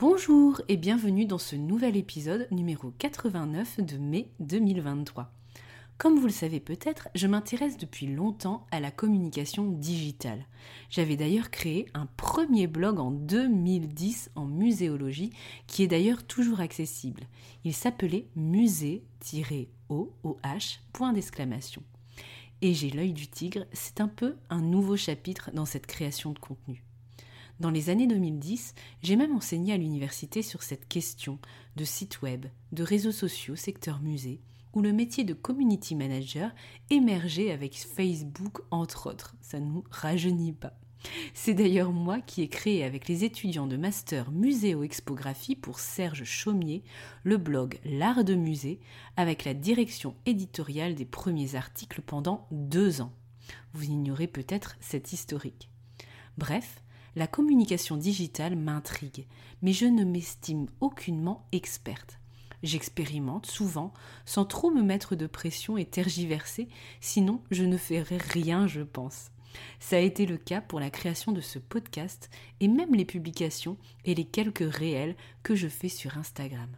[0.00, 5.30] Bonjour et bienvenue dans ce nouvel épisode numéro 89 de mai 2023.
[5.98, 10.46] Comme vous le savez peut-être, je m'intéresse depuis longtemps à la communication digitale.
[10.88, 15.34] J'avais d'ailleurs créé un premier blog en 2010 en muséologie
[15.66, 17.24] qui est d'ailleurs toujours accessible.
[17.64, 20.14] Il s'appelait musée-oh.
[22.62, 26.38] Et j'ai l'œil du tigre, c'est un peu un nouveau chapitre dans cette création de
[26.38, 26.82] contenu.
[27.60, 31.38] Dans les années 2010, j'ai même enseigné à l'université sur cette question
[31.76, 34.40] de site web, de réseaux sociaux, secteur musée,
[34.72, 36.52] où le métier de community manager
[36.88, 39.34] émergeait avec Facebook entre autres.
[39.42, 40.72] Ça ne nous rajeunit pas.
[41.34, 46.82] C'est d'ailleurs moi qui ai créé avec les étudiants de master muséo-expographie pour Serge Chaumier
[47.24, 48.80] le blog L'Art de Musée
[49.18, 53.12] avec la direction éditoriale des premiers articles pendant deux ans.
[53.74, 55.68] Vous ignorez peut-être cette historique.
[56.38, 56.82] Bref,
[57.16, 59.26] la communication digitale m'intrigue,
[59.62, 62.18] mais je ne m'estime aucunement experte.
[62.62, 63.92] J'expérimente souvent
[64.26, 66.68] sans trop me mettre de pression et tergiverser,
[67.00, 69.30] sinon je ne ferai rien, je pense.
[69.78, 72.30] Ça a été le cas pour la création de ce podcast
[72.60, 76.68] et même les publications et les quelques réels que je fais sur Instagram.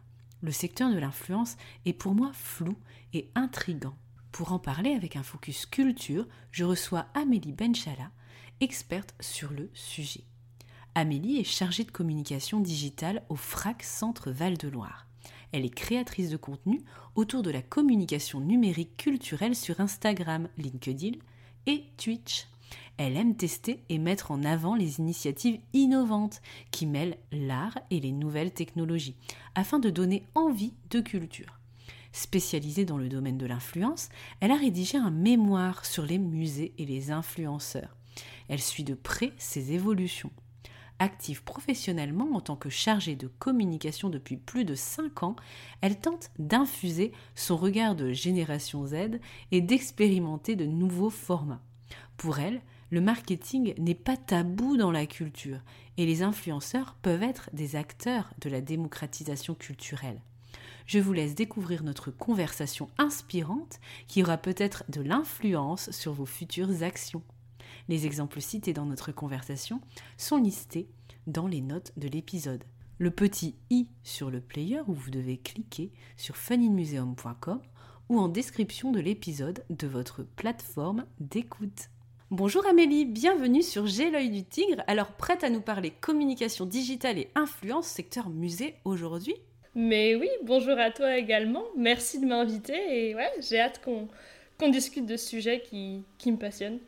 [0.40, 2.74] Le secteur de l'influence est pour moi flou
[3.12, 3.94] et intrigant.
[4.32, 8.10] Pour en parler avec un focus culture, je reçois Amélie Benchala,
[8.60, 10.24] experte sur le sujet.
[10.94, 15.06] Amélie est chargée de communication digitale au FRAC Centre Val-de-Loire.
[15.52, 16.82] Elle est créatrice de contenu
[17.14, 21.18] autour de la communication numérique culturelle sur Instagram, LinkedIn
[21.66, 22.46] et Twitch.
[22.96, 28.12] Elle aime tester et mettre en avant les initiatives innovantes qui mêlent l'art et les
[28.12, 29.16] nouvelles technologies
[29.54, 31.58] afin de donner envie de culture.
[32.12, 36.84] Spécialisée dans le domaine de l'influence, elle a rédigé un mémoire sur les musées et
[36.84, 37.96] les influenceurs.
[38.48, 40.30] Elle suit de près ces évolutions.
[40.98, 45.36] Active professionnellement en tant que chargée de communication depuis plus de 5 ans,
[45.80, 49.18] elle tente d'infuser son regard de génération Z
[49.50, 51.62] et d'expérimenter de nouveaux formats.
[52.16, 52.60] Pour elle,
[52.90, 55.58] le marketing n'est pas tabou dans la culture
[55.96, 60.20] et les influenceurs peuvent être des acteurs de la démocratisation culturelle.
[60.86, 66.82] Je vous laisse découvrir notre conversation inspirante qui aura peut-être de l'influence sur vos futures
[66.82, 67.22] actions.
[67.88, 69.80] Les exemples cités dans notre conversation
[70.16, 70.88] sont listés
[71.26, 72.64] dans les notes de l'épisode.
[72.98, 77.60] Le petit i sur le player où vous devez cliquer sur funinmuseum.com
[78.08, 81.88] ou en description de l'épisode de votre plateforme d'écoute.
[82.30, 84.82] Bonjour Amélie, bienvenue sur J'ai l'œil du tigre.
[84.86, 89.34] Alors prête à nous parler communication digitale et influence secteur musée aujourd'hui?
[89.74, 91.64] Mais oui, bonjour à toi également.
[91.76, 96.38] Merci de m'inviter et ouais, j'ai hâte qu'on discute de ce sujet qui, qui me
[96.38, 96.78] passionne.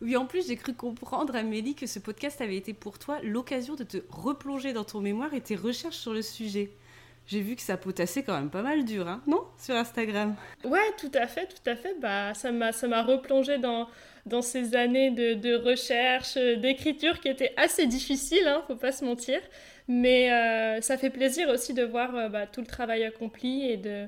[0.00, 3.74] Oui, en plus, j'ai cru comprendre, Amélie, que ce podcast avait été pour toi l'occasion
[3.74, 6.70] de te replonger dans ton mémoire et tes recherches sur le sujet.
[7.26, 9.42] J'ai vu que ça potassait quand même pas mal dur, hein, non?
[9.58, 10.34] Sur Instagram.
[10.64, 11.94] Ouais, tout à fait, tout à fait.
[12.00, 13.86] Bah, ça m'a, ça m'a replongé dans,
[14.24, 19.40] dans ces années de, recherche, d'écriture qui étaient assez difficiles, hein, faut pas se mentir.
[19.88, 23.76] Mais euh, ça fait plaisir aussi de voir euh, bah, tout le travail accompli et
[23.76, 24.06] de,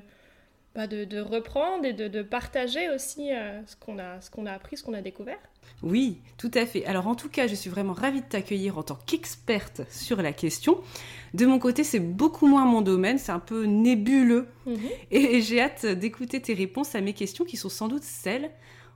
[0.75, 4.19] bah, de, de, reprendre et de, de partager aussi euh, ce, qu'on a,
[4.49, 5.39] a appris, ce qu'on a découvert.
[5.83, 6.85] Oui, tout à fait.
[6.85, 10.31] Alors en tout cas, je suis vraiment ravie de t'accueillir en tant qu'experte sur la
[10.31, 10.81] question.
[11.33, 14.47] De mon côté, c'est beaucoup moins mon domaine, c'est un peu nébuleux.
[14.65, 14.79] Mhm.
[15.11, 18.51] Et j'ai hâte d'écouter tes réponses à mes questions qui sont sans doute celles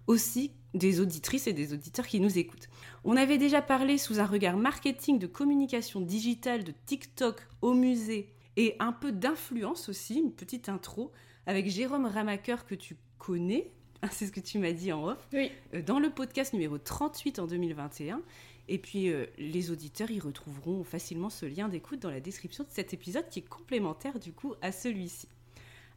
[0.08, 2.70] aussi des auditrices et des auditeurs qui nous écoutent.
[3.04, 8.30] On avait déjà parlé sous un regard marketing de communication digitale de TikTok au musée
[8.58, 11.12] et un peu d'influence aussi, une petite intro
[11.46, 13.72] avec Jérôme Ramaker que tu connais
[14.12, 15.52] c'est ce que tu m'as dit en off, oui.
[15.74, 18.22] Euh, dans le podcast numéro 38 en 2021.
[18.68, 22.70] Et puis euh, les auditeurs y retrouveront facilement ce lien d'écoute dans la description de
[22.72, 25.28] cet épisode qui est complémentaire du coup à celui-ci.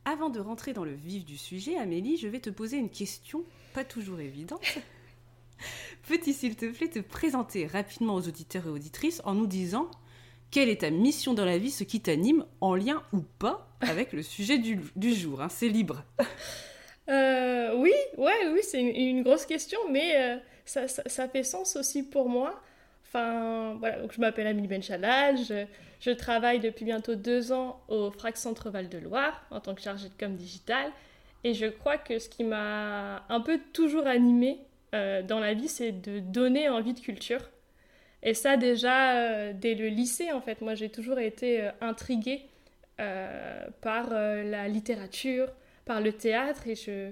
[0.05, 3.45] Avant de rentrer dans le vif du sujet, Amélie, je vais te poser une question
[3.75, 4.63] pas toujours évidente.
[6.09, 9.91] Peux-tu, s'il te plaît, te présenter rapidement aux auditeurs et auditrices en nous disant
[10.51, 14.13] quelle est ta mission dans la vie, ce qui t'anime, en lien ou pas avec
[14.13, 16.05] le sujet du, jour hein, C'est libre.
[17.09, 20.37] Euh, oui, ouais, oui, c'est une, grosse question, mais euh,
[20.67, 22.61] ça, ça, fait sens aussi pour moi.
[23.07, 25.65] Enfin, voilà, donc je m'appelle Amélie Benchalal, je,
[26.01, 29.81] je, travaille depuis bientôt deux ans au FRAC Centre Val de Loire en tant que
[29.81, 30.93] chargée de com digital.
[31.45, 34.59] Et je crois que ce qui m'a un peu toujours animée
[34.95, 37.49] euh, dans la vie, c'est de donner envie de culture.
[38.23, 42.43] Et ça, déjà, dès le lycée, en fait, moi, j'ai toujours été intriguée
[43.81, 45.49] par la littérature,
[45.85, 46.67] par le théâtre.
[46.67, 47.11] Et je,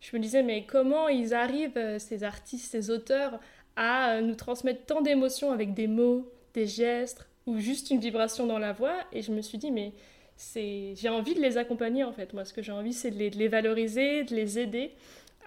[0.00, 3.38] je, me disais, mais comment ils arrivent, ces artistes, ces auteurs,
[3.76, 8.58] à nous transmettre tant d'émotions avec des mots, des gestes ou juste une vibration dans
[8.58, 8.96] la voix?
[9.12, 9.92] Et je me suis dit, mais
[10.36, 12.32] c'est j'ai envie de les accompagner, en fait.
[12.32, 14.92] Moi, ce que j'ai envie, c'est de les, valoriser, de les aider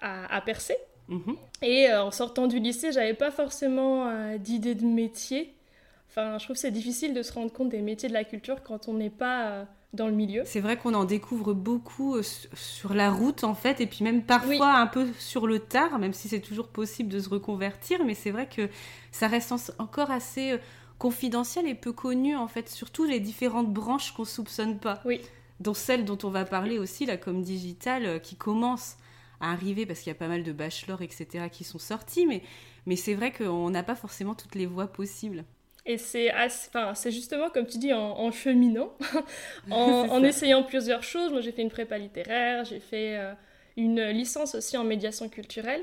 [0.00, 0.76] à, à percer.
[1.08, 1.36] Mhm.
[1.62, 5.54] Et euh, en sortant du lycée, j'avais pas forcément euh, d'idée de métier.
[6.08, 8.62] Enfin, je trouve que c'est difficile de se rendre compte des métiers de la culture
[8.62, 10.42] quand on n'est pas euh, dans le milieu.
[10.46, 14.74] C'est vrai qu'on en découvre beaucoup sur la route en fait, et puis même parfois
[14.74, 18.30] un peu sur le tard, même si c'est toujours possible de se reconvertir, mais c'est
[18.30, 18.68] vrai que
[19.10, 20.58] ça reste encore assez
[20.98, 25.02] confidentiel et peu connu en fait, surtout les différentes branches qu'on soupçonne pas.
[25.04, 25.20] Oui.
[25.60, 28.96] Dont celle dont on va parler aussi, la com digitale, qui commence
[29.40, 32.42] arriver parce qu'il y a pas mal de bachelors, etc., qui sont sortis, mais,
[32.86, 35.44] mais c'est vrai qu'on n'a pas forcément toutes les voies possibles.
[35.84, 38.92] Et c'est enfin, justement, comme tu dis, en, cheminant,
[39.70, 41.32] en, essayant plusieurs choses.
[41.32, 43.32] Moi, j'ai fait une prépa littéraire, j'ai fait euh,
[43.76, 45.82] une licence aussi en médiation culturelle,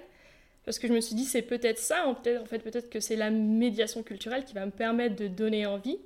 [0.64, 3.30] parce que je me suis dit, c'est peut-être ça, en fait, peut-être que c'est la
[3.30, 6.00] médiation culturelle qui va me permettre de donner envie.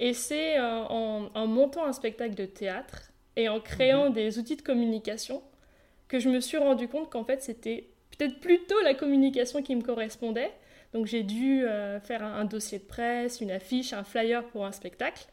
[0.00, 4.14] Et c'est euh, en, montant un spectacle de théâtre et en créant mhm.
[4.14, 5.42] des outils de communication
[6.08, 9.82] que je me suis rendu compte qu'en fait c'était peut-être plutôt la communication qui me
[9.82, 10.52] correspondait.
[10.94, 14.70] Donc j'ai dû euh, faire un, dossier de presse, une affiche, un flyer pour un
[14.70, 15.26] spectacle.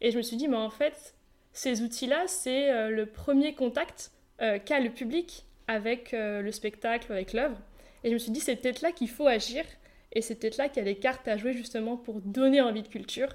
[0.00, 1.14] Et je me suis dit, mais en fait,
[1.52, 4.10] ces outils-là, c'est euh, le premier contact
[4.40, 7.56] euh, qu'a le public avec le spectacle, avec l'œuvre.
[8.04, 9.64] Et je me suis dit, c'est peut-être là qu'il faut agir.
[10.12, 12.82] Et c'est peut-être là qu'il y a des cartes à jouer justement pour donner envie
[12.82, 13.30] de culture.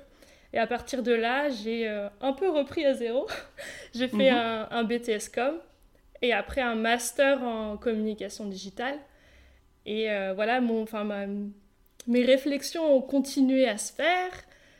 [0.53, 1.89] Et à partir de là, j'ai
[2.21, 3.27] un peu repris à zéro.
[3.93, 4.37] j'ai fait mhm.
[4.37, 5.59] un, un, BTS Com
[6.21, 8.97] et après un master en communication digitale.
[9.85, 11.27] Et euh, voilà, mon, enfin,
[12.07, 14.31] mes réflexions ont continué à se faire.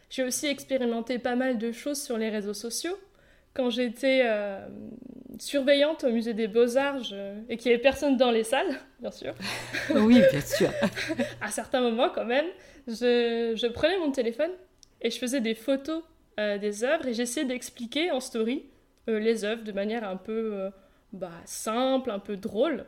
[0.09, 2.97] J'ai aussi expérimenté pas mal de choses sur les réseaux sociaux.
[3.53, 4.65] Quand j'étais euh,
[5.39, 7.13] surveillante au musée des beaux-arts
[7.49, 9.33] et qu'il n'y avait personne dans les salles, bien sûr.
[9.95, 10.69] oui, bien sûr.
[11.41, 12.45] à certains moments, quand même,
[12.87, 14.51] je, je, prenais mon téléphone
[15.01, 16.03] et je faisais des photos
[16.39, 18.65] euh, des œuvres et j'essayais d'expliquer en story
[19.07, 20.69] les œuvres de manière un peu
[21.11, 22.85] bah, simple, un peu drôle.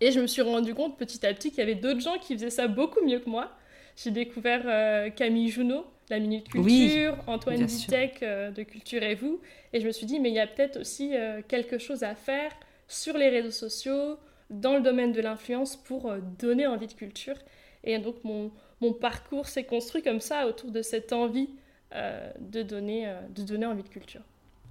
[0.00, 2.34] Et je me suis rendu compte petit à petit qu'il y avait d'autres gens qui
[2.34, 3.50] faisaient ça beaucoup mieux que moi.
[3.96, 9.40] J'ai découvert euh, Camille Junot, la Minute Culture, Antoine Vitek euh, de Culture et vous.
[9.72, 12.14] Et je me suis dit, mais il y a peut-être aussi euh, quelque chose à
[12.14, 12.52] faire
[12.86, 14.16] sur les réseaux sociaux,
[14.50, 17.36] dans le domaine de l'influence pour donner envie de culture.
[17.84, 21.50] Et donc mon, mon parcours s'est construit comme ça autour de cette envie
[21.92, 24.22] de, donner, de donner envie de culture.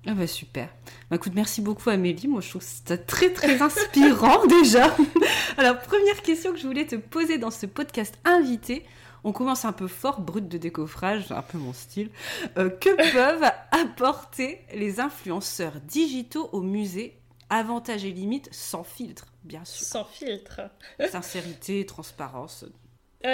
[0.08, 0.70] Ah bah super.
[1.10, 2.28] Bah écoute, merci beaucoup Amélie.
[2.28, 4.96] Moi je trouve c'est très très inspirant déjà.
[5.58, 8.86] Alors première question que je voulais te poser dans ce podcast invité.
[9.24, 12.10] On commence un peu fort, brut de décoffrage, un peu mon style.
[12.58, 17.18] Euh, que peuvent apporter les influenceurs digitaux au musée
[17.50, 19.88] Avantages et limites sans filtre, bien sûr?
[19.88, 20.60] Sans filtre.
[21.10, 22.66] Sincérité, transparence.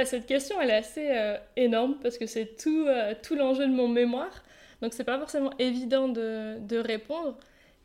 [0.06, 3.74] cette question, elle est assez euh, énorme parce que c'est tout, euh, tout l'enjeu de
[3.74, 4.44] mon mémoire.
[4.84, 7.38] Donc c'est pas forcément évident de, répondre.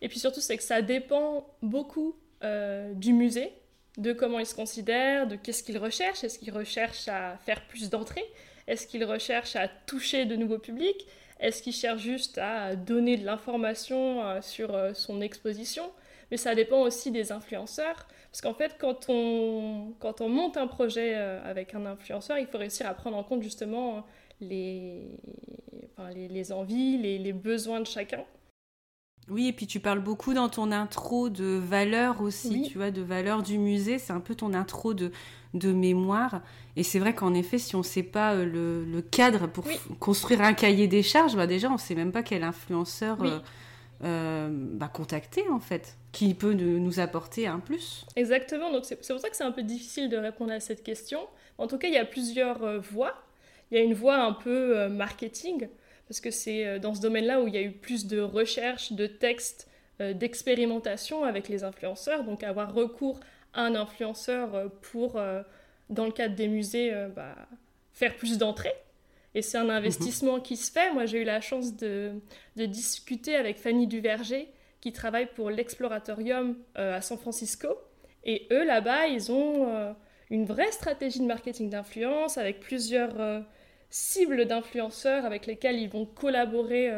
[0.02, 3.52] Et puis surtout, c'est que ça dépend beaucoup euh, du musée,
[3.98, 6.24] de comment il se considère, de qu'est-ce qu'il recherche.
[6.24, 8.24] Est-ce qu'il recherche à faire plus d'entrées?
[8.66, 11.06] Est-ce qu'il recherche à toucher de nouveaux publics?
[11.38, 15.92] Est-ce qu'il cherche juste à donner de l'information euh, sur euh, son exposition?
[16.32, 18.08] Mais ça dépend aussi des influenceurs.
[18.32, 22.58] Parce qu'en fait, quand on, quand on monte un projet avec un influenceur, il faut
[22.58, 24.04] réussir à prendre en compte justement
[24.40, 25.08] les,
[26.14, 28.24] les, envies, les, besoins de chacun.
[29.28, 33.02] Oui, et puis tu parles beaucoup dans ton intro de valeurs aussi, tu vois, de
[33.02, 33.98] valeurs du musée.
[33.98, 35.12] C'est un peu ton intro de,
[35.54, 36.40] de mémoire.
[36.76, 39.64] Et c'est vrai qu'en effet, si on ne sait pas euh, le, cadre pour
[39.98, 43.38] construire un cahier des charges, bah déjà, on ne sait même pas quel influenceur euh,
[44.04, 48.06] euh, bah, contacter, en fait, qui peut nous apporter un plus.
[48.16, 48.72] Exactement.
[48.72, 51.20] Donc c'est pour ça que c'est un peu difficile de répondre à cette question.
[51.58, 53.14] En tout cas, il y a plusieurs voies.
[53.70, 55.68] Il y a une voie un peu marketing
[56.08, 58.92] parce que c'est euh, dans ce domaine-là où il y a eu plus de recherches,
[58.92, 59.68] de textes,
[60.00, 63.20] euh, d'expérimentation avec les influenceurs, donc avoir recours
[63.52, 65.20] à un influenceur euh, pour
[65.90, 67.34] dans le cadre des musées, bah,
[67.92, 68.74] faire plus d'entrées.
[69.34, 70.92] Et c'est un investissement qui se fait.
[70.92, 72.12] Moi, j'ai eu la chance de,
[72.56, 74.48] discuter avec Fanny Duverger,
[74.82, 77.68] qui travaille pour l'Exploratorium à San Francisco.
[78.24, 79.94] Et eux, là-bas, ils ont
[80.28, 83.44] une vraie stratégie de marketing d'influence avec plusieurs
[83.90, 86.90] cibles d'influenceurs avec lesquels ils vont collaborer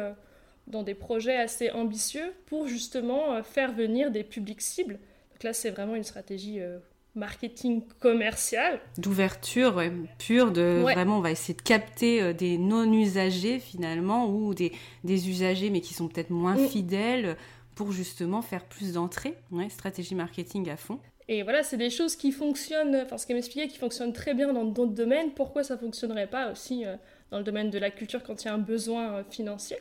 [0.67, 4.99] dans des projets assez ambitieux pour justement euh, faire venir des publics cibles.
[5.31, 6.79] Donc là, c'est vraiment une stratégie euh,
[7.15, 8.79] marketing commercial.
[8.97, 9.81] D'ouverture
[10.17, 14.71] pure, de vraiment, on va essayer de capter euh, des non-usagers finalement ou des,
[15.03, 16.67] des, usagers mais qui sont peut-être moins mm.
[16.67, 17.37] fidèles
[17.75, 19.35] pour justement faire plus d'entrées.
[19.51, 20.99] Ouais, stratégie marketing à fond.
[21.27, 24.51] Et voilà, c'est des choses qui fonctionnent, enfin ce qu'elle m'expliquait, qui fonctionnent très bien
[24.51, 25.31] dans d'autres domaines.
[25.31, 26.83] Pourquoi ça fonctionnerait pas aussi
[27.29, 29.77] dans le domaine de la culture quand il y a un besoin financier?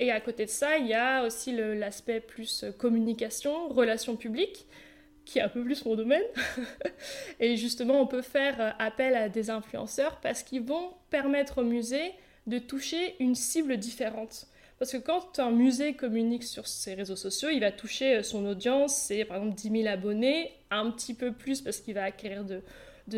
[0.00, 4.66] Et à côté de ça, il y a aussi l'aspect plus euh, communication, relations publiques,
[5.24, 6.24] qui est un peu plus mon domaine.
[7.40, 11.64] et justement, on peut faire euh, appel à des influenceurs parce qu'ils vont permettre au
[11.64, 12.12] musée
[12.46, 14.46] de toucher une cible différente.
[14.78, 18.44] Parce que quand un musée communique sur ses réseaux sociaux, il va toucher euh, son
[18.44, 22.44] audience, c'est par exemple 10 000 abonnés, un petit peu plus parce qu'il va acquérir
[22.44, 22.60] de,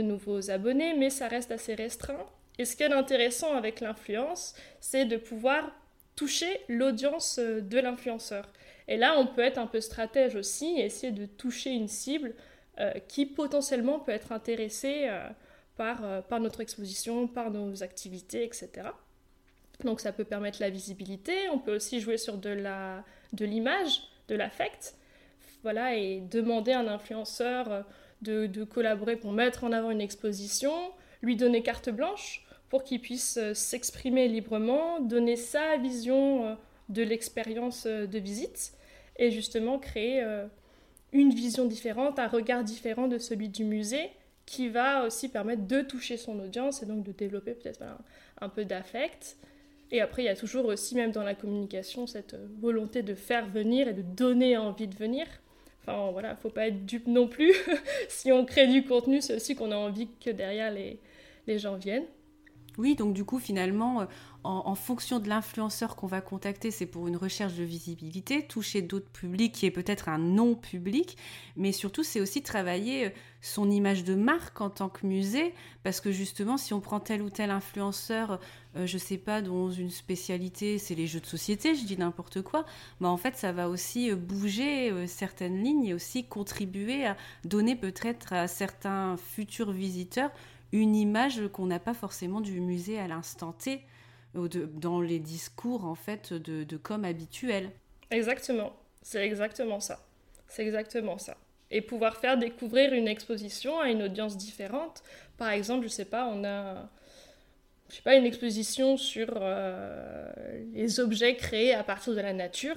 [0.02, 2.26] nouveaux abonnés, mais ça reste assez restreint.
[2.58, 5.70] Et ce qui est intéressant avec l'influence, c'est de pouvoir
[6.14, 8.48] toucher l'audience euh, de l'influenceur.
[8.88, 12.34] Et là, on peut être un peu stratège aussi et essayer de toucher une cible
[12.78, 15.10] euh, qui potentiellement peut être intéressée
[15.76, 16.00] par
[16.40, 18.88] notre exposition, par nos activités, etc.
[19.84, 23.04] Donc ça peut permettre la visibilité, on peut aussi jouer sur de la
[23.38, 24.94] l'image, de l'affect,
[25.62, 27.84] voilà, et demander à un influenceur
[28.22, 30.72] de, de collaborer pour mettre en avant une exposition,
[31.20, 36.54] lui donner carte blanche, pour qu'il puisse euh, s'exprimer librement, donner sa vision euh,
[36.88, 38.72] de l'expérience euh, de visite
[39.18, 40.22] et justement créer
[41.14, 44.10] une vision différente, un regard différent de celui du musée
[44.44, 47.82] qui va aussi permettre de toucher son audience et donc de développer peut-être
[48.42, 49.38] un, peu d'affect.
[49.92, 53.46] Et après, il y a toujours aussi, même dans la communication, cette volonté de faire
[53.46, 55.26] venir et de donner envie de venir.
[55.82, 57.52] Enfin voilà, faut pas être dupe non plus.
[58.08, 60.98] si on crée du contenu, c'est aussi qu'on a envie que derrière les,
[61.46, 62.06] les gens viennent.
[62.78, 64.06] Oui, donc du coup, finalement, euh,
[64.44, 69.08] en, fonction de l'influenceur qu'on va contacter, c'est pour une recherche de visibilité, toucher d'autres
[69.08, 71.16] publics qui est peut-être un non-public,
[71.56, 76.00] mais surtout, c'est aussi travailler euh, son image de marque en tant que musée, parce
[76.00, 78.40] que justement, si on prend tel ou tel influenceur,
[78.76, 82.42] euh, je sais pas, dont une spécialité, c'est les jeux de société, je dis n'importe
[82.42, 82.64] quoi,
[83.00, 88.32] bah en fait, ça va aussi bouger certaines lignes et aussi contribuer à donner peut-être
[88.32, 90.30] à certains futurs visiteurs
[90.72, 93.82] une image qu'on n'a pas forcément du musée à l'instant T,
[94.34, 97.70] dans les discours en fait de, de com habituels.
[98.10, 100.00] Exactement, c'est exactement ça.
[100.48, 101.36] C'est exactement ça.
[101.70, 105.02] Et pouvoir faire découvrir une exposition à une audience différente.
[105.38, 106.88] Par exemple, je sais pas, on a
[107.88, 110.28] je sais pas, une exposition sur euh,
[110.74, 112.76] les objets créés à partir de la nature.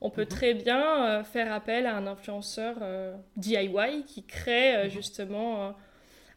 [0.00, 0.28] On peut mhm.
[0.28, 4.90] très bien euh, faire appel à un influenceur euh, DIY qui crée mhm.
[4.90, 5.74] justement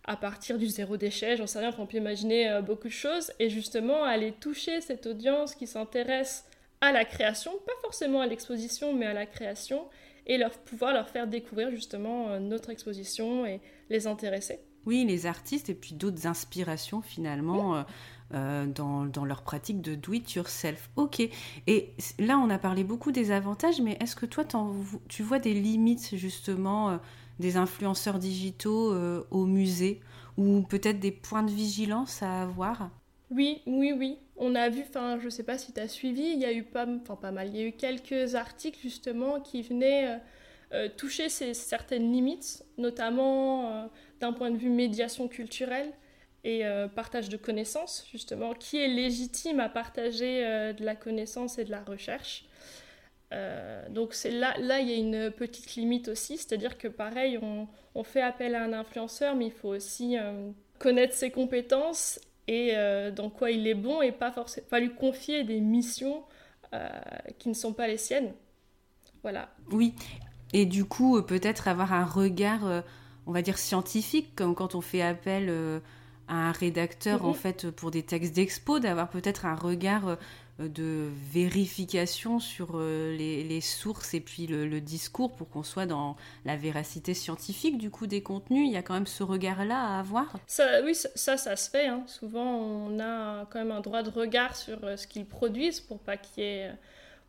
[0.05, 3.49] à partir du zéro déchet, j'en sais rien, on peut imaginer beaucoup de choses, et
[3.49, 6.43] justement aller toucher cette audience qui s'intéresse
[6.81, 9.87] à la création, pas forcément à l'exposition, mais à la création,
[10.27, 14.59] et leur pouvoir leur faire découvrir justement notre exposition et les intéresser.
[14.85, 17.85] Oui, les artistes et puis d'autres inspirations finalement
[18.33, 20.89] euh, dans, dans, leur pratique de do it yourself.
[20.95, 21.21] Ok.
[21.67, 24.43] Et là, on a parlé beaucoup des avantages, mais est-ce que toi,
[25.07, 26.99] tu vois des limites justement
[27.39, 30.01] des influenceurs digitaux euh, au musée?
[30.37, 32.89] Ou peut-être des points de vigilance à avoir?
[33.29, 34.17] Oui, oui, oui.
[34.35, 36.63] On a vu, enfin, je sais pas si tu as suivi, il y a eu
[36.63, 40.17] pas, enfin, pas mal, il y a eu quelques articles justement qui venaient euh,
[40.73, 43.91] euh, toucher ces, certaines limites, notamment
[44.23, 45.91] d'un point de vue médiation culturelle
[46.43, 46.63] et
[46.95, 50.41] partage de connaissances, justement, qui est légitime à partager
[50.73, 52.45] de la connaissance et de la recherche.
[53.33, 57.39] Euh, donc c'est là, là, il y a une petite limite aussi, c'est-à-dire que pareil,
[57.41, 62.19] on, on, fait appel à un influenceur, mais il faut aussi euh, connaître ses compétences
[62.47, 66.23] et euh, dans quoi il est bon et pas, forcément, pas lui confier des missions
[67.37, 68.33] qui ne sont pas les siennes.
[69.21, 69.49] Voilà.
[69.69, 69.93] Oui,
[70.53, 72.83] et du coup, peut-être avoir un regard,
[73.25, 75.81] on va dire, scientifique, comme quand on fait appel
[76.27, 77.35] à un rédacteur, en mhm.
[77.35, 80.17] fait, pour des textes d'expo, d'avoir peut-être un regard
[80.59, 86.15] euh, de vérification sur euh, les, sources et puis le, discours pour qu'on soit dans
[86.45, 88.67] la véracité scientifique du coup des contenus.
[88.67, 90.37] Il y a quand même ce regard-là à avoir.
[90.45, 91.87] Ça, oui, ça, ça, se fait.
[91.87, 92.03] Hein.
[92.05, 95.99] Souvent, on a quand même un droit de regard sur euh, ce qu'ils produisent pour
[95.99, 96.71] pas qu'il y ait,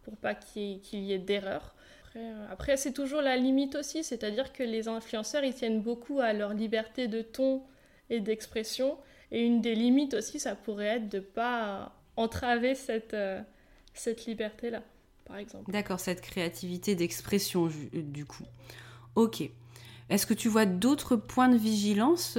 [0.03, 1.75] pour pas qu'il y ait, d'erreur.
[2.15, 6.33] Après, après c'est toujours la limite aussi, c'est-à-dire que les influenceurs, ils tiennent beaucoup à
[6.33, 7.63] leur liberté de ton
[8.11, 8.97] et d'expression.
[9.33, 13.17] Et une des limites aussi, ça pourrait être de ne pas entraver cette,
[13.95, 14.83] cette liberté-là,
[15.25, 15.73] par exemple.
[15.73, 18.45] D'accord, cette créativité d'expression, du coup.
[19.17, 19.43] Ok.
[20.11, 22.39] Est-ce que tu vois d'autres points de vigilance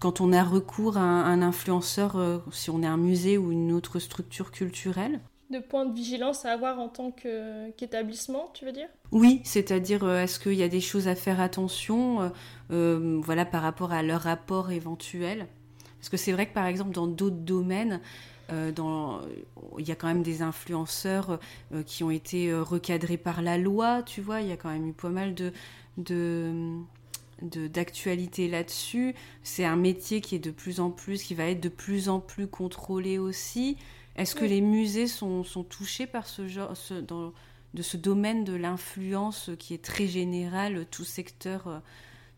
[0.00, 3.72] quand on a recours à un, influenceur, euh, si on est un musée ou une
[3.72, 5.20] autre structure culturelle?
[5.52, 8.88] De points de vigilance à avoir en tant qu'établissement, tu veux dire?
[9.12, 12.32] Oui, c'est-à-dire euh, est-ce qu'il y a des choses à faire attention
[12.72, 15.46] euh, voilà, par rapport à leur rapport éventuel?
[15.98, 18.00] Parce que c'est vrai que par exemple dans d'autres domaines,
[18.50, 21.38] il y a quand même des influenceurs
[21.86, 24.92] qui ont été recadrés par la loi, tu vois, il y a quand même eu
[24.92, 25.52] pas mal de
[27.42, 29.14] d'actualité là-dessus.
[29.42, 32.20] C'est un métier qui est de plus en plus, qui va être de plus en
[32.20, 33.76] plus contrôlé aussi.
[34.16, 37.32] Est-ce que les musées sont, sont, touchés par ce genre, ce, dans,
[37.74, 41.78] de ce domaine de l'influence qui est très général, tout secteur, euh,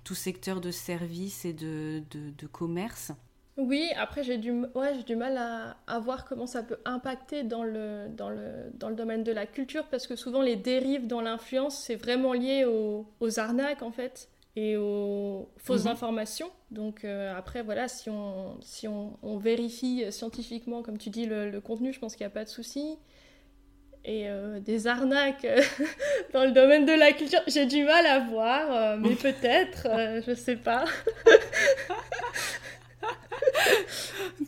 [0.05, 3.13] tout secteur de services et de, de, commerce?
[3.57, 7.65] Oui, après j'ai du, ouais, du mal à, à, voir comment ça peut impacter dans
[7.65, 11.21] le, dans, le, dans le domaine de la culture, parce que souvent les dérives dans
[11.21, 15.93] l'influence, c'est vraiment lié aux, aux arnaques en fait et aux fausses mhm.
[15.93, 16.51] informations.
[16.71, 21.93] Donc euh, après, voilà, si on, si on, vérifie scientifiquement, comme tu dis, le, contenu,
[21.93, 22.97] je pense qu'il n'y a pas de souci.
[24.07, 25.63] Et euh, des arnaques euh,
[26.33, 29.89] dans le domaine de la culture, j'ai du mal à voir, mais peut-être,
[30.25, 30.85] je ne sais pas.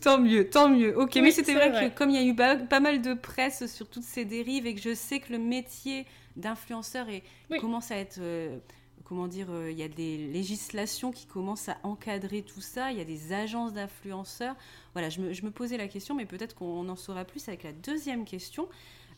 [0.01, 0.97] tant mieux, tant mieux.
[0.97, 3.89] Ok, mais c'était vrai, que comme il y a eu pas, mal de presse sur
[3.89, 7.07] toutes ces dérives et que je sais que le métier d'influenceur
[7.59, 8.19] commence à être
[9.07, 12.97] comment dire, euh, il y a des législations qui commencent à encadrer tout ça, il
[12.97, 14.55] y a des agences d'influenceurs.
[14.93, 18.25] Voilà, je me, posais la question, mais peut-être qu'on en saura plus avec la deuxième
[18.25, 18.67] question.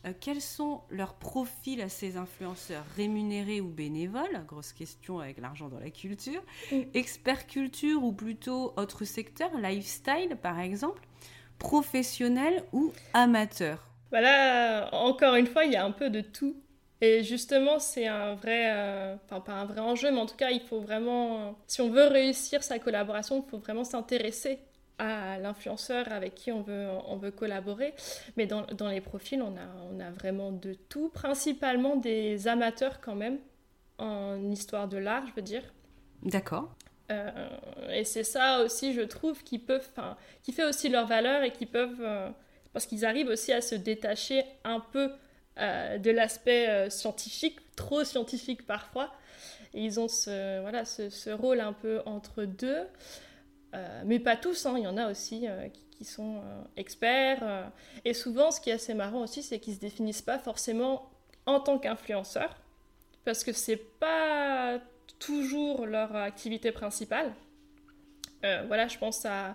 [0.06, 4.44] Euh, quels sont leurs profils à ces influenceurs Rémunérés ou bénévoles?
[4.46, 6.42] Grosse question avec l'argent dans la culture.
[6.94, 11.02] Expert culture ou plutôt autre secteur Lifestyle par exemple
[11.58, 13.90] Professionnel ou amateur?
[14.10, 16.56] Voilà, encore une fois, il y a un peu de tout.
[17.02, 20.50] Et justement, c'est un vrai, euh, enfin pas un vrai enjeu, mais en tout cas,
[20.50, 24.58] il faut vraiment, si on veut réussir sa collaboration, il faut vraiment s'intéresser
[24.98, 27.94] à l'influenceur avec qui on veut, on veut collaborer.
[28.36, 33.00] Mais dans, dans, les profils, on a, on a vraiment de tout, principalement des amateurs
[33.00, 33.38] quand même,
[33.98, 35.62] en histoire de l'art, je veux dire.
[36.22, 36.74] D'accord.
[37.10, 37.48] Euh,
[37.90, 39.88] et c'est ça aussi, je trouve, qui peuvent,
[40.42, 42.28] qui fait aussi leur valeur et qui peuvent, euh,
[42.72, 45.10] parce qu'ils arrivent aussi à se détacher un peu
[45.60, 49.12] euh, de l'aspect euh, scientifique, trop scientifique parfois.
[49.74, 52.86] Ils ont ce, voilà, ce, rôle un peu entre deux.
[53.74, 54.74] Euh, mais pas tous, hein.
[54.76, 55.46] il y en a aussi
[55.92, 56.40] qui, sont
[56.78, 57.70] experts.
[58.06, 61.10] et souvent, ce qui est assez marrant aussi, c'est qu'ils ne se définissent pas forcément
[61.44, 62.56] en tant qu'influenceurs,
[63.26, 64.80] parce que c'est pas
[65.18, 67.34] toujours leur activité principale.
[68.42, 69.54] Voilà, je pense à,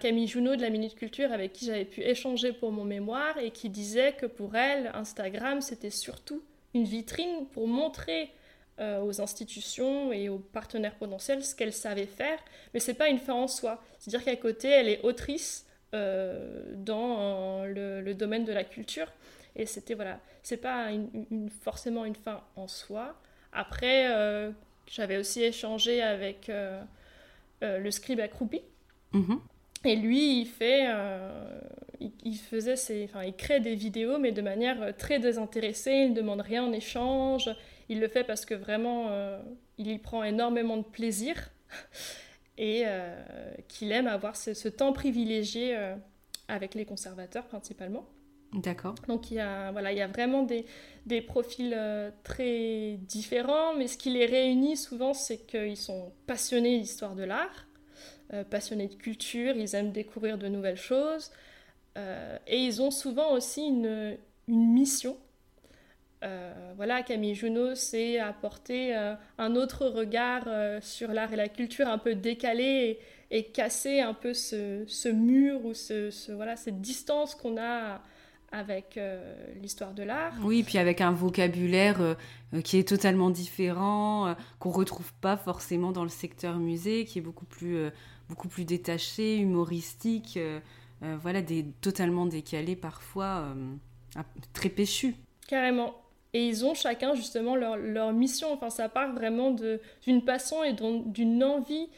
[0.00, 3.50] Camille Junot de la Minute Culture avec qui j'avais pu échanger pour mon mémoire et
[3.50, 6.42] qui disait que pour elle, Instagram, c'était surtout
[6.74, 8.30] une vitrine pour montrer
[8.80, 12.38] euh, aux institutions et aux partenaires potentiels ce qu'elle savait faire,
[12.72, 13.82] mais c'est pas une fin en soi.
[13.98, 19.12] C'est-à-dire qu'à côté, elle est autrice euh, dans le, domaine de la culture
[19.56, 20.88] et c'était voilà, c'est pas
[21.60, 23.14] forcément une fin en soi.
[23.52, 24.50] Après, euh,
[24.86, 26.50] j'avais aussi échangé avec
[27.62, 28.60] le scribe accroupi.
[29.14, 29.38] Mm-hmm.
[29.84, 31.60] Et lui, il fait, euh,
[32.00, 36.04] il, faisait ses, enfin, il crée des vidéos, mais de manière euh, très désintéressée.
[36.06, 37.50] Il ne demande rien en échange.
[37.88, 39.40] Il le fait parce que vraiment, euh,
[39.78, 41.50] il y prend énormément de plaisir
[42.58, 42.84] et
[43.66, 45.76] qu'il aime avoir ce, temps privilégié
[46.48, 48.06] avec les conservateurs principalement.
[48.52, 48.94] D'accord.
[49.08, 50.66] Donc il y a, voilà, il y a vraiment des,
[51.06, 51.74] des profils
[52.22, 57.66] très différents, mais ce qui les réunit souvent, c'est qu'ils sont passionnés d'histoire de l'art
[58.34, 61.30] euh, passionnés de culture, ils aiment découvrir de nouvelles choses.
[61.98, 64.16] Euh, et ils ont souvent aussi une,
[64.48, 65.18] une mission.
[66.24, 68.94] Euh, voilà, Camille Junot, c'est apporter
[69.36, 70.48] un autre regard
[70.82, 75.66] sur l'art et la culture un peu décalé et, casser un peu ce, ce mur
[75.66, 78.00] ou ce, voilà, cette distance qu'on a
[78.52, 79.00] avec
[79.60, 80.34] l'histoire de l'art.
[80.42, 82.16] Oui, puis avec un vocabulaire
[82.64, 87.46] qui est totalement différent, qu'on retrouve pas forcément dans le secteur musée, qui est beaucoup
[87.46, 87.90] plus
[88.32, 90.58] beaucoup plus détaché, humoristique, euh,
[91.02, 93.44] euh, voilà, des, totalement décalé parfois,
[94.16, 94.22] euh,
[94.54, 95.14] très péchu.
[95.48, 95.94] Carrément.
[96.32, 98.50] Et ils ont chacun justement leur, leur mission.
[98.54, 101.88] Enfin, ça part vraiment d'une passion et d'une envie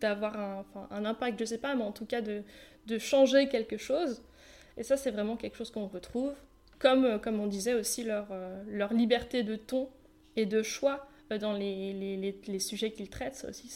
[0.00, 2.42] d'avoir un, un, impact, je sais pas, mais en tout cas de,
[2.86, 4.22] de changer quelque chose.
[4.76, 6.32] Et ça, c'est vraiment quelque chose qu'on retrouve.
[6.78, 8.26] Comme, comme on disait aussi, leur,
[8.66, 9.88] leur liberté de ton
[10.34, 11.06] et de choix
[11.38, 13.34] dans les, les, les, sujets qu'ils traitent.
[13.34, 13.68] Ça aussi,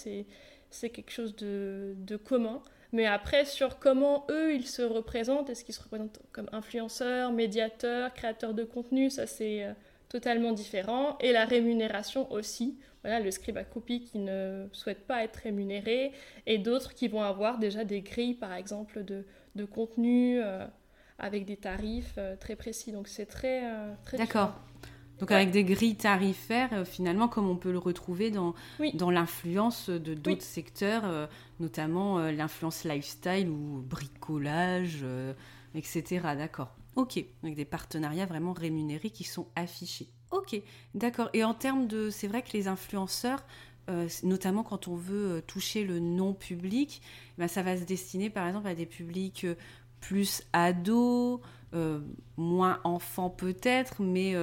[0.70, 2.62] c'est quelque chose de, de, commun.
[2.92, 8.12] Mais après, sur comment eux, ils se représentent, est-ce qu'ils se représentent comme influenceurs, médiateurs,
[8.14, 9.72] créateurs de contenu, ça c'est euh,
[10.08, 11.18] totalement différent.
[11.20, 12.78] Et la rémunération aussi.
[13.02, 16.10] Voilà, le scribe à copie qui ne souhaite pas être rémunéré
[16.44, 20.66] et d'autres qui vont avoir déjà des grilles, par exemple, de, de contenu euh,
[21.18, 22.92] avec des tarifs euh, très précis.
[22.92, 23.62] Donc c'est très,
[24.04, 24.54] très D'accord.
[25.18, 28.54] Donc avec des grilles tarifaires, euh, finalement, comme on peut le retrouver dans,
[28.94, 31.26] dans l'influence de d'autres secteurs, euh,
[31.58, 35.04] notamment euh, l'influence lifestyle ou bricolage,
[35.74, 36.20] etc.
[36.36, 36.74] D'accord.
[36.96, 40.08] Ok, avec des partenariats vraiment rémunérés qui sont affichés.
[40.30, 40.60] Ok,
[40.94, 41.28] d'accord.
[41.34, 42.10] Et en termes de...
[42.10, 43.44] C'est vrai que les influenceurs,
[44.22, 47.02] notamment quand on veut toucher le non-public,
[47.38, 49.46] ben ça va se destiner par exemple à des publics
[50.00, 51.40] plus ados,
[52.36, 54.34] moins enfants peut-être, mais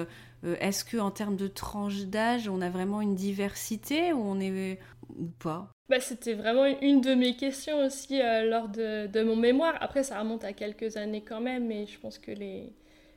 [0.45, 4.39] euh, est-ce que en termes de tranche d'âge, on a vraiment une diversité ou on
[4.39, 5.69] est ou pas?
[5.89, 9.75] Bah, c'était vraiment une de mes questions aussi euh, lors de, mon mémoire.
[9.79, 12.71] Après, ça remonte à quelques années quand même, mais je pense que les,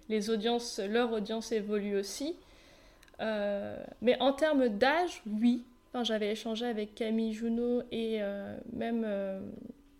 [0.09, 2.37] les audiences, leur audience évolue aussi.
[3.21, 5.65] Euh, mais en termes d'âge, oui.
[5.93, 8.21] Enfin, J'avais échangé avec Camille Junot et
[8.73, 9.07] même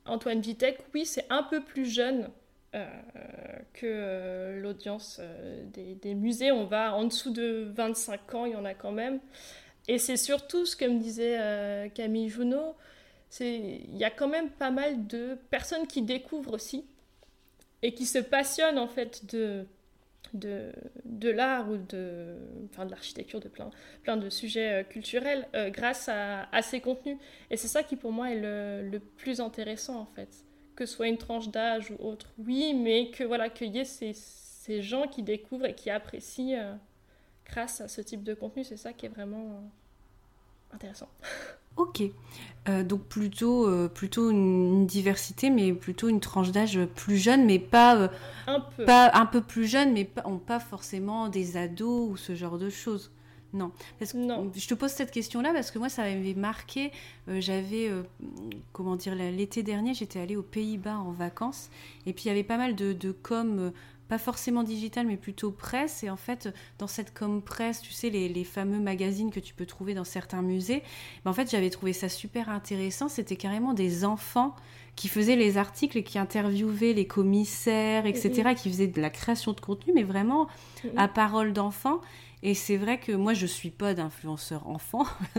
[0.09, 0.79] Antoine Vitek.
[0.95, 2.31] Oui, c'est un peu plus jeune
[2.75, 2.85] euh,
[3.73, 6.53] que euh, l'audience euh, des, musées.
[6.53, 9.21] On va en dessous de 25 ans, il y en a quand même.
[9.89, 12.75] Et c'est surtout ce que me disait Camille Junot,
[13.41, 16.85] il y a quand même pas mal de personnes qui découvrent aussi
[17.83, 19.65] et qui se passionnent en fait de,
[20.35, 20.73] de,
[21.05, 22.37] de l'art ou de,
[22.71, 23.71] enfin, de l'architecture, de plein,
[24.03, 27.19] plein de sujets culturels grâce à, à, ces contenus.
[27.51, 30.95] Et c'est ça qui pour moi est le, le plus intéressant en fait que ce
[30.95, 34.83] soit une tranche d'âge ou autre, oui, mais que voilà, qu'il y ait ces, ces,
[34.83, 36.75] gens qui découvrent et qui apprécient euh,
[37.47, 41.09] grâce à ce type de contenu, c'est ça qui est vraiment euh, intéressant.
[41.77, 42.03] Ok,
[42.69, 48.11] euh, donc plutôt, plutôt une diversité, mais plutôt une tranche d'âge plus jeune, mais pas
[48.47, 52.35] un peu, pas un peu plus jeune, mais pas, pas forcément des ados ou ce
[52.35, 53.11] genre de choses.
[53.57, 53.73] Non.
[53.99, 54.19] Parce que
[54.55, 56.93] Je te pose cette question-là parce que moi, ça m'avait marqué.
[57.29, 58.03] Euh, j'avais, euh,
[58.73, 61.71] comment dire, l'été dernier, j'étais allée aux Pays-Bas en vacances.
[62.05, 63.71] Et puis, il y avait pas mal de, de com, euh,
[64.09, 66.03] pas forcément digital, mais plutôt presse.
[66.05, 69.67] Et en fait, dans cette com presse, tu sais, les, fameux magazines que tu peux
[69.67, 70.83] trouver dans certains musées,
[71.25, 73.09] ben, en fait, j'avais trouvé ça super intéressant.
[73.09, 74.55] C'était carrément des enfants
[74.95, 79.53] qui faisaient les articles et qui interviewaient les commissaires, etc., qui faisaient de la création
[79.53, 80.49] de contenu, mais vraiment
[80.97, 82.01] à parole d'enfant.
[82.43, 85.05] Et c'est vrai que moi, je ne suis pas d'influenceur enfant,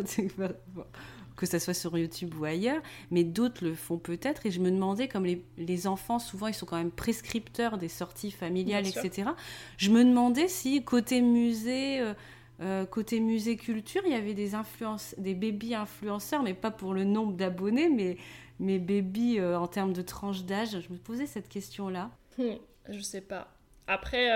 [1.38, 4.46] que ce soit sur YouTube ou ailleurs, mais d'autres le font peut-être.
[4.46, 8.32] Et je me demandais, comme les, enfants, souvent, ils sont quand même prescripteurs des sorties
[8.32, 9.30] familiales, etc.
[9.78, 12.02] Je me demandais si, côté musée...
[12.02, 12.14] Euh,
[12.60, 16.96] euh, côté musée culture, il y avait des influences, des baby influenceurs, mais pas pour
[16.96, 18.18] le nombre d'abonnés, mais
[18.60, 20.72] mais baby euh, en termes de tranche d'âge.
[20.72, 22.10] Je me posais cette question-là.
[22.40, 22.56] Hmm,
[22.90, 23.54] je sais pas.
[23.86, 24.32] Après,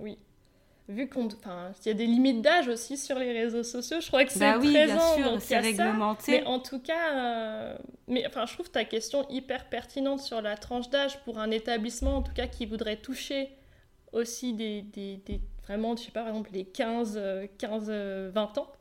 [0.00, 0.18] oui,
[0.88, 4.00] vu qu'on enfin il y a des limites d'âge aussi sur les réseaux sociaux.
[4.00, 6.32] Je crois que c'est bah oui, présent bien sûr, c'est réglementé.
[6.32, 10.56] Mais en tout cas euh, mais enfin je trouve ta question hyper pertinente sur la
[10.56, 13.50] tranche d'âge pour un établissement en tout cas qui voudrait toucher
[14.12, 17.20] aussi des, des, des vraiment je sais pas par exemple les 15
[17.58, 17.90] 15
[18.32, 18.72] 20 ans.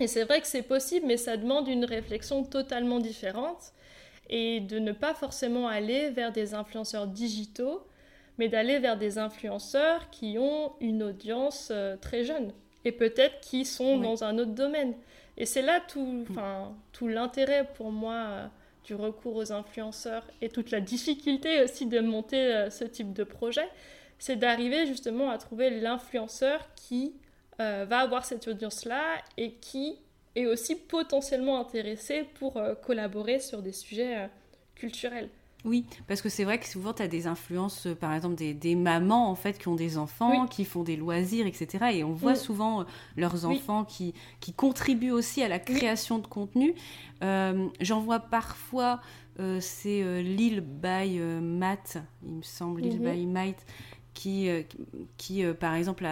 [0.00, 3.72] Et c'est vrai que c'est possible mais ça demande une réflexion totalement différente
[4.28, 7.82] et de ne pas forcément aller vers des influenceurs digitaux
[8.38, 12.52] mais d'aller vers des influenceurs qui ont une audience euh, très jeune
[12.84, 14.94] et peut-être qui sont dans un autre domaine.
[15.36, 16.74] Et c'est là tout, mm.
[16.92, 18.46] tout l'intérêt pour moi euh,
[18.84, 23.24] du recours aux influenceurs et toute la difficulté aussi de monter euh, ce type de
[23.24, 23.68] projet,
[24.18, 27.14] c'est d'arriver justement à trouver l'influenceur qui
[27.60, 29.02] va avoir cette audience-là
[29.36, 29.96] et qui
[30.36, 34.30] est aussi potentiellement intéressé pour collaborer sur des sujets
[34.76, 35.28] culturels.
[35.64, 38.74] Oui, parce que c'est vrai que souvent tu as des influences, euh, par exemple des,
[38.76, 41.86] mamans en fait qui ont des enfants, qui font des loisirs, etc.
[41.94, 42.84] Et on voit souvent euh,
[43.16, 46.74] leurs enfants qui, qui contribuent aussi à la création de contenu.
[47.24, 49.00] Euh, j'en vois parfois,
[49.60, 53.12] c'est Lille by Matt, il me semble, Lille mhm.
[53.12, 53.66] by Might,
[54.14, 54.48] qui,
[55.16, 56.06] qui par exemple,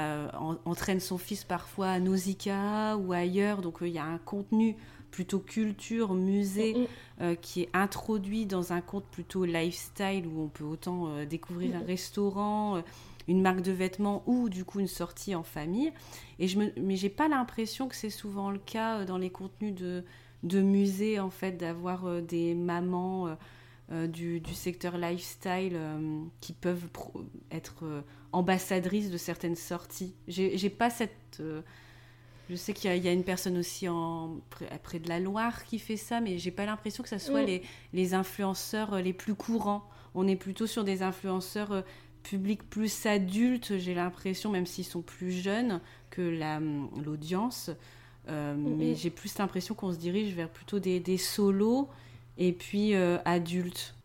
[0.65, 3.63] entraîne son fils parfois à Nausicaa ou ailleurs.
[3.63, 4.77] Donc il y a un contenu
[5.11, 6.87] plutôt culture, musée, mm, mm.
[7.23, 11.77] Euh, qui est introduit dans un compte plutôt lifestyle où on peut autant euh, découvrir
[11.77, 11.87] un mm.
[11.87, 12.81] restaurant, euh,
[13.27, 15.93] une marque de vêtements ou du coup une sortie en famille.
[16.39, 19.75] Et je me, mais j'ai pas l'impression que c'est souvent le cas dans les contenus
[19.75, 20.05] de,
[20.43, 23.37] de musées en fait d'avoir des mamans.
[24.09, 25.79] du, du, secteur lifestyle
[26.41, 26.89] qui peuvent
[27.53, 30.13] être ambassadrices de certaines sorties.
[30.27, 31.41] J'ai pas cette
[32.49, 34.37] Je sais qu'il y, a une personne aussi en,
[34.83, 37.47] près, de la Loire qui fait ça, mais j'ai pas l'impression que ce soit mm.
[37.47, 39.89] les, les, influenceurs euh, les plus courants.
[40.15, 41.83] On est plutôt sur des influenceurs euh,
[42.23, 45.81] publics plus adultes, j'ai l'impression, même s'ils sont plus jeunes
[46.11, 46.39] que
[47.05, 47.71] l'audience.
[48.29, 51.89] Euh, mm, mais j'ai plus l'impression qu'on se dirige vers plutôt des, des solos
[52.39, 53.96] et puis adultes.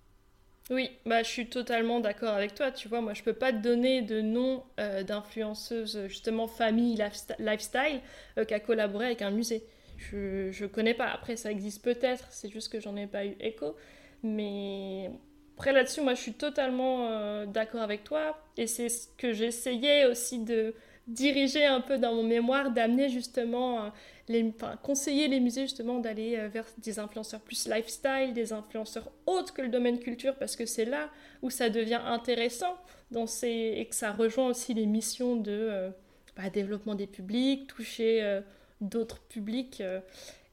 [0.71, 2.71] Oui, bah, je suis totalement d'accord avec toi.
[2.71, 6.95] Tu vois, moi, je peux pas te donner de nom euh, d'influenceuse, justement, famille,
[7.39, 8.01] lifestyle,
[8.37, 9.63] euh, qui a collaboré avec un musée.
[9.97, 11.07] Je, je connais pas.
[11.07, 13.75] Après, ça existe peut-être, c'est juste que j'en ai pas eu écho.
[14.23, 15.11] Mais
[15.55, 18.37] après, là-dessus, moi, je suis totalement euh, d'accord avec toi.
[18.57, 20.73] Et c'est ce que j'essayais aussi de
[21.07, 23.91] diriger un peu dans mon mémoire, d'amener justement
[24.31, 29.53] les, conseiller les musées justement d'aller euh, vers des influenceurs plus lifestyle, des influenceurs autres
[29.53, 31.09] que le domaine culture, parce que c'est là
[31.41, 32.77] où ça devient intéressant
[33.11, 35.89] dans ces, et que ça rejoint aussi les missions de euh,
[36.35, 38.41] bah, développement des publics, toucher euh,
[38.79, 39.83] d'autres publics.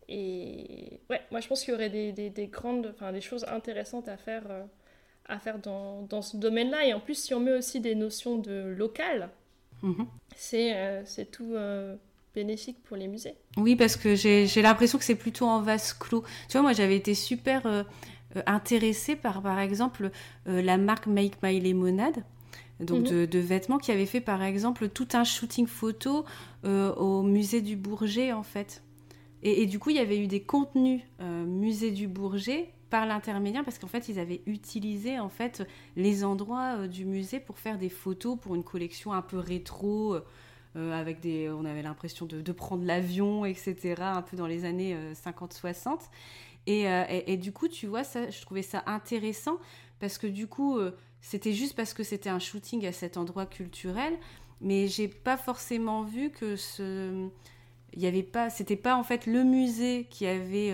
[0.09, 3.45] et ouais, moi je pense qu'il y aurait des, des, des, grandes, enfin des choses
[3.49, 4.45] intéressantes à faire,
[5.27, 6.85] à faire dans, dans ce domaine-là.
[6.85, 9.31] Et en plus, si on met aussi des notions de local,
[9.83, 10.07] mm-hmm.
[11.07, 11.55] c'est tout
[12.39, 13.35] bénéfique pour les musées.
[13.57, 16.23] Oui, parce que j'ai l'impression que c'est plutôt en vase clos.
[16.49, 17.83] Tu vois, moi j'avais été super euh,
[18.37, 20.11] euh, intéressée par, par exemple,
[20.47, 22.25] euh, la marque Make My Lemonade.
[22.81, 23.27] Donc mhm.
[23.27, 26.25] de, vêtements qui avait fait par exemple tout un shooting photo
[26.63, 28.85] au musée du Bourget en fait.
[29.43, 33.79] Et, du coup il y avait eu des contenus musée du Bourget par l'intermédiaire parce
[33.79, 38.39] qu'en fait ils avaient utilisé en fait les endroits du musée pour faire des photos
[38.39, 40.17] pour une collection un peu rétro
[40.77, 44.97] euh, avec des, on avait l'impression de, prendre l'avion, etc., un peu dans les années
[45.15, 45.89] 50-60.
[45.89, 45.95] Euh,
[46.69, 49.59] euh, et, et, du coup, tu vois, ça, je trouvais ça intéressant
[49.99, 50.79] parce que du coup,
[51.21, 54.15] c'était juste parce que c'était un shooting à cet endroit culturel,
[54.61, 57.29] mais j'ai pas forcément vu que ce,
[57.95, 60.73] il y avait pas, c'était pas en fait le musée qui avait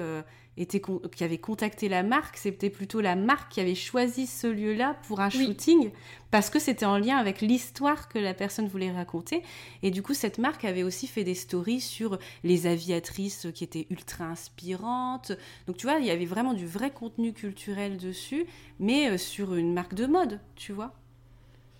[0.56, 5.20] qui avait contacté la marque, c'était plutôt la marque qui avait choisi ce lieu-là pour
[5.20, 5.90] un shooting
[6.30, 9.42] parce que c'était en lien avec l'histoire que la personne voulait raconter.
[9.82, 13.86] Et du coup, cette marque avait aussi fait des stories sur les aviatrices qui étaient
[13.90, 15.32] ultra inspirantes.
[15.66, 18.46] Donc tu vois, il y avait vraiment du vrai contenu culturel dessus,
[18.78, 20.94] mais euh, sur une marque de mode, tu vois.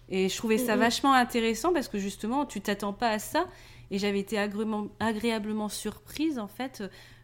[0.08, 3.46] Et je trouvais ça vachement intéressant parce que justement, tu t'attends pas à ça.
[3.90, 6.82] Et j'avais été agréablement surprise en fait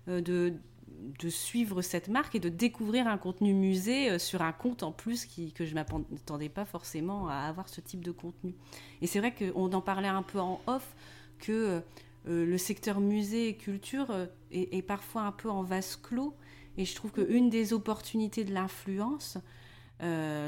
[0.08, 0.54] euh, de
[1.18, 4.92] de suivre cette marque et de découvrir un contenu musée euh, sur un compte en
[4.92, 8.54] plus qui, que je ne m'attendais pas forcément à avoir ce type de contenu.
[9.00, 10.94] Et c'est vrai qu'on en parlait un peu en off
[11.38, 11.80] que euh,
[12.28, 14.14] euh, le secteur musée et culture
[14.50, 16.34] est, parfois un peu en vase clos.
[16.76, 19.38] Et je trouve qu'une des opportunités de l'influence,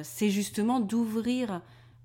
[0.02, 1.60] c'est justement d'ouvrir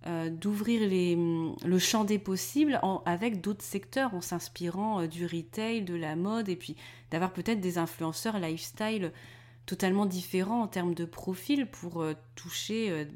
[0.05, 5.95] euh, d'ouvrir le champ des possibles avec d'autres secteurs en s'inspirant euh, du retail, de
[5.95, 6.75] la mode et puis
[7.09, 9.11] d'avoir peut-être des influenceurs lifestyle
[9.65, 13.07] totalement différents en termes de profil pour euh, toucher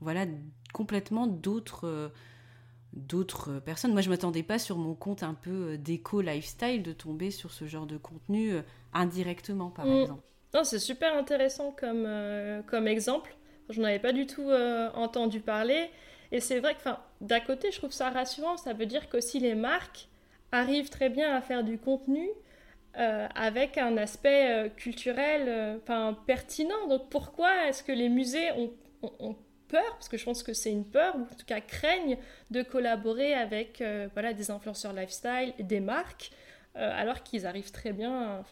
[0.00, 0.26] voilà
[0.72, 2.12] complètement d'autres
[2.92, 3.92] d'autres personnes.
[3.92, 7.66] Moi, je m'attendais pas sur mon compte un peu déco lifestyle de tomber sur ce
[7.66, 8.54] genre de contenu
[8.92, 10.00] indirectement, par mm.
[10.00, 10.22] exemple.
[10.64, 12.08] c'est super intéressant comme,
[12.66, 13.37] comme exemple.
[13.70, 14.50] Je n'en avais pas du tout
[14.94, 15.90] entendu parler.
[16.32, 16.88] Et c'est vrai que
[17.20, 18.56] d'un côté, je trouve ça rassurant.
[18.56, 20.08] Ça veut dire qu'aussi les marques
[20.52, 22.28] arrivent très bien à faire du contenu
[22.98, 26.88] euh, avec un aspect euh, culturel euh, pertinent.
[26.88, 29.36] Donc pourquoi est-ce que les musées ont,
[29.68, 32.16] peur, parce que je pense que c'est une peur, ou en tout cas craignent
[32.50, 36.30] de collaborer avec des influenceurs lifestyle, des marques,
[36.74, 38.42] alors qu'ils arrivent très bien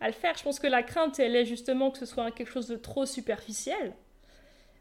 [0.00, 0.36] à le faire.
[0.36, 3.06] Je pense que la crainte, elle est justement que ce soit quelque chose de trop
[3.06, 3.94] superficiel.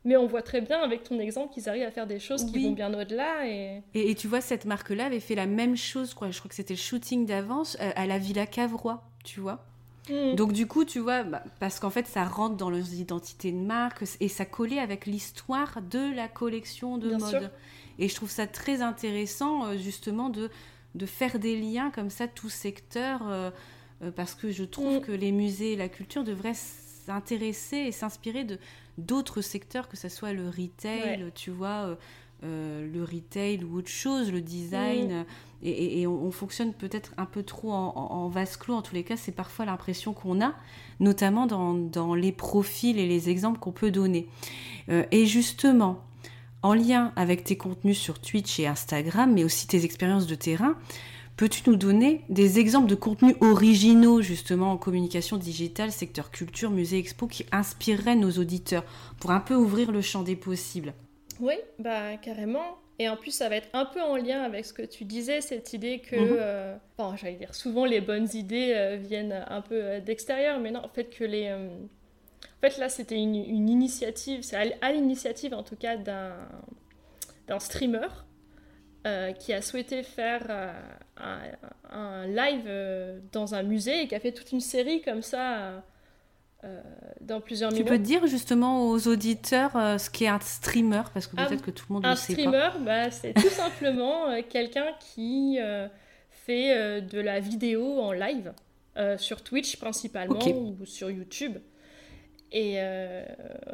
[0.05, 2.63] Mais on voit très bien avec ton exemple qu'ils arrivent à faire des choses qui
[2.63, 3.47] vont bien au-delà.
[3.47, 3.83] Et...
[3.93, 6.31] Et, tu vois, cette marque-là avait fait la même chose, quoi.
[6.31, 9.65] je crois que c'était le shooting d'avance, euh, à la Villa Cavrois, tu vois.
[10.09, 10.35] Hmm.
[10.35, 13.57] Donc du coup, tu vois, bah, parce qu'en fait, ça rentre dans leurs identités de
[13.57, 17.51] marque et ça collait avec l'histoire de la collection de mode.
[17.99, 20.49] Et je trouve ça très intéressant, euh, justement, de,
[20.95, 23.51] de faire des liens comme ça, tout secteur, euh,
[24.15, 25.01] parce que je trouve hmm.
[25.01, 28.57] que les musées et la culture devraient s'intéresser et s'inspirer de
[28.99, 31.95] d'autres secteurs, que ce soit le retail, tu vois, euh,
[32.43, 35.21] euh, le retail ou autre chose, le design.
[35.21, 35.25] Mm.
[35.61, 38.75] Et, on, fonctionne peut-être un peu trop en, vase clos.
[38.75, 40.53] En tous les cas, c'est parfois l'impression qu'on a,
[41.01, 44.29] notamment dans, les profils et les exemples qu'on peut donner.
[44.87, 46.01] Euh, et justement,
[46.61, 50.77] en lien avec tes contenus sur Twitch et Instagram, mais aussi tes expériences de terrain,
[51.39, 56.97] Peux-tu nous donner des exemples de contenus originaux, justement, en communication digitale, secteur culture, musée,
[56.97, 58.83] expo, qui inspireraient nos auditeurs
[59.21, 60.93] pour un peu ouvrir le champ des possibles?
[61.39, 62.77] Oui, bah carrément.
[62.99, 65.39] Et en plus, ça va être un peu en lien avec ce que tu disais,
[65.39, 66.79] cette idée que, mhm.
[66.97, 71.05] bon, j'allais dire, souvent les bonnes idées viennent un peu d'extérieur, mais non, en fait
[71.05, 71.53] que les...
[71.53, 78.09] en fait, là, c'était une, initiative, c'est à l'initiative en tout cas d'un streamer
[79.07, 80.73] euh, qui a souhaité faire euh,
[81.89, 85.83] un, live euh, dans un musée et qui a fait toute une série comme ça
[87.21, 91.03] dans plusieurs Tu peux dire justement aux auditeurs ce qu'est un streamer?
[91.13, 92.41] Parce que peut-être que tout le monde ne sait pas.
[92.41, 95.57] Un streamer, bah, c'est tout simplement quelqu'un qui
[96.29, 98.51] fait de la vidéo en live
[99.15, 101.57] sur Twitch principalement ou sur YouTube.
[102.51, 102.81] Et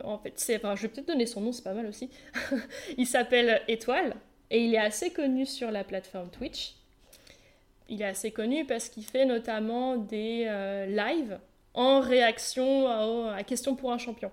[0.03, 2.11] en fait, c'est, enfin, je vais peut-être donner son nom, c'est pas mal aussi.
[2.99, 4.15] il s'appelle Étoile.
[4.51, 6.75] Et il est assez connu sur la plateforme Twitch.
[7.89, 11.39] Il est assez connu parce qu'il fait notamment des euh, lives
[11.73, 14.31] en réaction à, à, Question pour un champion.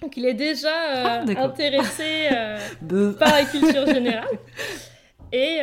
[0.00, 4.38] Donc il est déjà euh, ah, intéressé euh, par la culture générale.
[5.32, 5.58] Et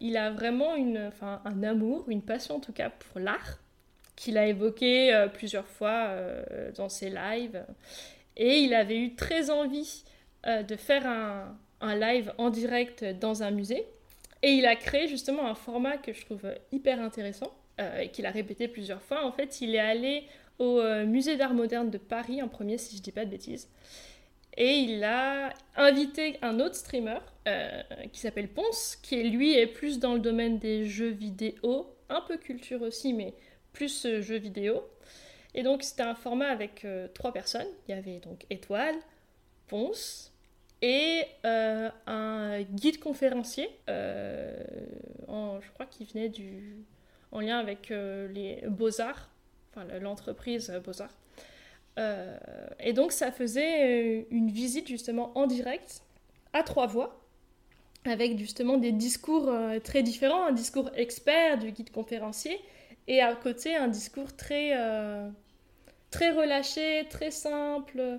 [0.00, 3.58] il a vraiment une, un amour, une passion en tout cas pour l'art,
[4.16, 6.08] qu'il a évoqué plusieurs fois
[6.76, 7.66] dans ses lives.
[8.38, 10.04] Et il avait eu très envie
[10.46, 13.86] de faire un, un live en direct dans un musée.
[14.42, 18.30] Et il a créé justement un format que je trouve hyper intéressant euh, qu'il a
[18.30, 19.24] répété plusieurs fois.
[19.24, 20.24] En fait, il est allé
[20.58, 23.68] au euh, musée d'art moderne de Paris en premier, si je dis pas de bêtises.
[24.56, 27.18] Et il a invité un autre streamer
[27.48, 32.20] euh, qui s'appelle Ponce, qui lui est plus dans le domaine des jeux vidéo, un
[32.20, 33.32] peu culture aussi, mais
[33.72, 34.82] plus jeux vidéo.
[35.54, 37.68] Et donc c'était un format avec trois personnes.
[37.88, 38.96] Il y avait donc Étoile,
[39.68, 40.31] Ponce,
[40.82, 44.60] et euh, un guide conférencier, euh,
[45.28, 46.84] je crois qu'il venait du,
[47.30, 49.30] en lien avec euh, les Beaux-Arts,
[49.70, 51.16] enfin l'entreprise Beaux-Arts.
[52.80, 56.02] et donc ça faisait une visite justement en direct
[56.52, 57.20] à trois voix,
[58.04, 62.60] avec justement des discours très différents, un discours expert du guide conférencier,
[63.06, 64.72] et à côté un discours très,
[66.10, 68.18] très relâché, très simple,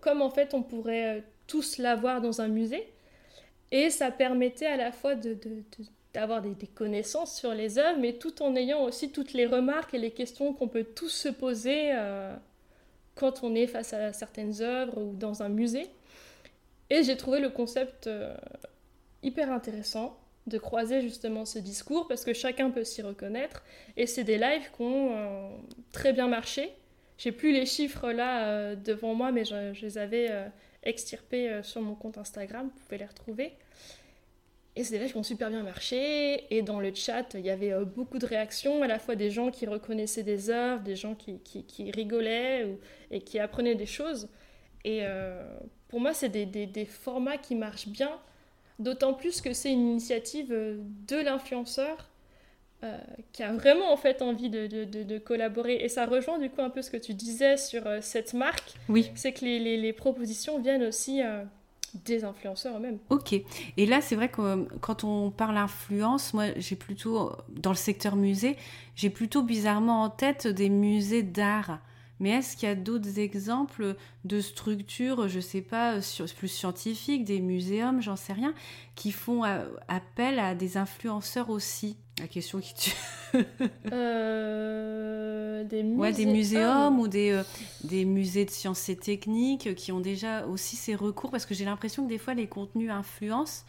[0.00, 2.86] comme en fait on pourrait tous l'avoir dans un musée.
[3.72, 5.36] Et ça permettait à la fois de,
[6.14, 9.98] d'avoir des, connaissances sur les œuvres, mais tout en ayant aussi toutes les remarques et
[9.98, 12.34] les questions qu'on peut tous se poser euh,
[13.16, 15.88] quand on est face à certaines œuvres ou dans un musée.
[16.88, 18.34] Et j'ai trouvé le concept euh,
[19.22, 23.62] hyper intéressant de croiser justement ce discours parce que chacun peut s'y reconnaître.
[23.96, 25.48] Et c'est des lives qui ont euh,
[25.92, 26.70] très bien marché.
[27.18, 30.30] J'ai plus les chiffres là devant moi, mais je les avais
[30.82, 33.52] extirpés euh, sur mon compte Instagram, vous pouvez les retrouver.
[34.76, 36.44] Et c'est des qui ont super bien marché.
[36.54, 39.30] Et dans le chat, il y avait euh, beaucoup de réactions, à la fois des
[39.30, 42.78] gens qui reconnaissaient des œuvres, des gens qui, qui, rigolaient
[43.10, 44.28] et qui apprenaient des choses.
[44.84, 45.42] Et euh,
[45.88, 48.12] pour moi, c'est des, des, des, formats qui marchent bien,
[48.78, 52.09] d'autant plus que c'est une initiative de l'influenceur
[52.82, 52.96] euh,
[53.34, 55.74] qui a vraiment en fait envie de, de, de, collaborer.
[55.82, 58.72] Et ça rejoint du coup un peu ce que tu disais sur euh, cette marque.
[58.88, 59.10] Oui.
[59.14, 61.42] C'est que les, les, les, propositions viennent aussi euh,
[62.06, 62.96] des influenceurs eux-mêmes.
[63.10, 63.34] Ok.
[63.76, 68.16] Et là, c'est vrai que quand on parle influence, moi j'ai plutôt, dans le secteur
[68.16, 68.56] musée,
[68.96, 71.80] j'ai plutôt bizarrement en tête des musées d'art.
[72.18, 75.96] Mais est-ce qu'il y a d'autres exemples de structures, je sais pas,
[76.36, 78.54] plus scientifiques, des muséums, j'en sais rien,
[78.94, 79.42] qui font
[79.88, 81.96] appel à des influenceurs aussi?
[82.20, 82.92] La question qui tue.
[83.92, 86.00] euh, des musées.
[86.00, 87.42] Ouais, des muséums ou des, euh,
[87.84, 91.64] des musées de sciences et techniques qui ont déjà aussi ces recours parce que j'ai
[91.64, 93.64] l'impression que des fois les contenus influencent,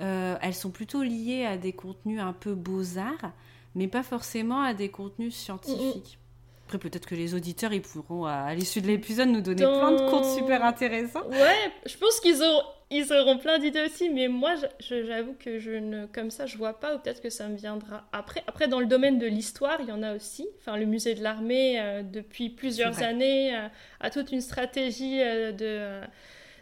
[0.00, 3.32] euh, elles sont plutôt liées à des contenus un peu beaux-arts,
[3.74, 6.18] mais pas forcément à des contenus scientifiques.
[6.66, 10.10] Après, peut-être que les auditeurs, ils pourront, à l'issue de l'épisode, nous donner plein de
[10.10, 11.26] comptes super intéressants.
[11.30, 15.72] Ouais, je pense qu'ils auront, ils auront plein d'idées aussi, mais moi, j'avoue que je
[15.72, 18.42] ne, comme ça, je vois pas, ou peut-être que ça me viendra après.
[18.46, 20.48] Après, dans le domaine de l'histoire, il y en a aussi.
[20.58, 23.68] Enfin, le musée de l'armée, euh, depuis plusieurs années, euh,
[24.00, 26.00] a toute une stratégie euh, de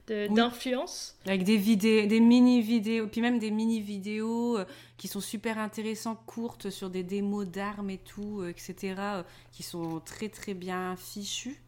[0.09, 1.17] d'influence.
[1.27, 4.57] Avec des vidéos, des mini vidéos, puis même des mini vidéos
[4.99, 8.95] qui sont super intéressantes, courtes, sur des démos d'armes et tout, etc.,
[9.51, 11.61] qui sont très très bien fichues,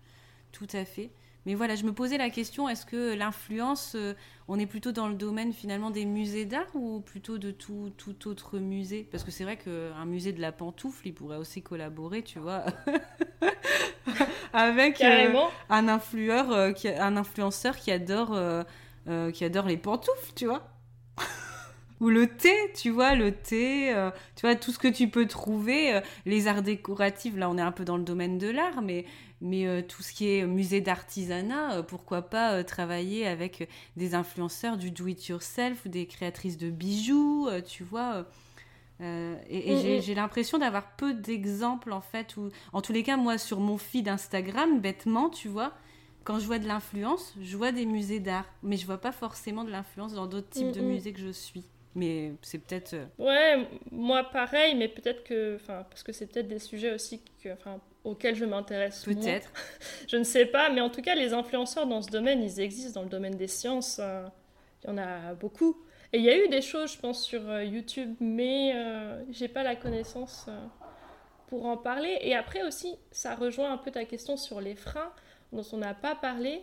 [0.52, 1.10] tout à fait.
[1.46, 4.14] Mais voilà, je me posais la question, est-ce que l'influence, euh,
[4.48, 8.28] on est plutôt dans le domaine finalement des musées d'art ou plutôt de tout, tout
[8.28, 9.06] autre musée?
[9.10, 12.64] Parce que c'est vrai qu'un musée de la pantoufle, il pourrait aussi collaborer, tu vois,
[14.52, 15.32] avec euh,
[15.70, 18.38] un, influeur, euh, qui, un influenceur qui adore,
[19.32, 20.68] qui adore les pantoufles, tu vois.
[22.00, 23.92] Ou le thé, tu vois, le thé,
[24.36, 27.72] tu vois, tout ce que tu peux trouver, les arts décoratifs, là on est un
[27.72, 29.04] peu dans le domaine de l'art, mais
[29.40, 35.84] mais tout ce qui est musée d'artisanat, pourquoi pas travailler avec des influenceurs du do-it-yourself
[35.84, 38.26] ou des créatrices de bijoux, tu vois
[39.00, 40.02] euh, et, mm, mm.
[40.02, 42.34] j'ai l'impression d'avoir peu d'exemples en fait,
[42.72, 45.72] en tous les cas, moi sur mon feed Instagram, bêtement, tu vois,
[46.24, 49.64] quand je vois de l'influence, je vois des musées d'art, mais je vois pas forcément
[49.64, 51.64] de l'influence dans d'autres types de mm, musées que je suis.
[51.94, 52.94] Mais c'est peut-être.
[52.94, 55.56] Euh, ouais, moi pareil, mais peut-être que.
[55.56, 59.04] Enfin, parce que c'est peut-être des sujets aussi que, enfin, auxquels je m'intéresse.
[59.04, 59.52] Peut-être.
[60.08, 63.00] je ne sais pas, mais en tout cas, les influenceurs dans ce domaine, ils existent
[63.00, 63.98] dans le domaine des sciences.
[64.00, 64.26] Euh,
[64.84, 65.76] il y en a beaucoup.
[66.12, 69.48] Et il y a eu des choses, je pense, sur euh, YouTube, mais euh, j'ai
[69.48, 70.58] pas la connaissance euh,
[71.48, 72.16] pour en parler.
[72.22, 75.12] Et après aussi, ça rejoint un peu ta question sur les freins,
[75.52, 76.62] dont on n'a pas parlé.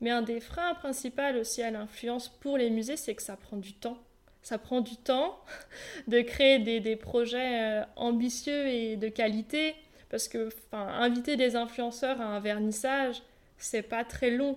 [0.00, 3.56] Mais un des freins principaux aussi à l'influence pour les musées, c'est que ça prend
[3.56, 3.96] du temps.
[4.42, 5.38] Ça prend du temps
[6.08, 9.74] de créer des, des projets ambitieux et de qualité.
[10.14, 13.20] Parce que inviter des influenceurs à un vernissage,
[13.58, 14.56] c'est pas très long.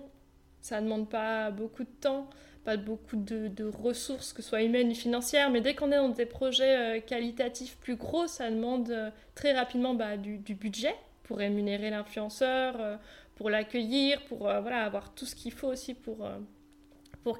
[0.60, 2.30] Ça ne demande pas beaucoup de temps
[2.64, 6.10] pas beaucoup de, ressources, que ce soit humaines ou financières, mais dès qu'on est dans
[6.10, 10.94] des projets euh, qualitatifs plus gros, ça demande euh, très rapidement bah, du, budget
[11.24, 12.96] pour rémunérer l'influenceur, euh,
[13.34, 16.20] pour l'accueillir, pour avoir tout ce qu'il faut aussi pour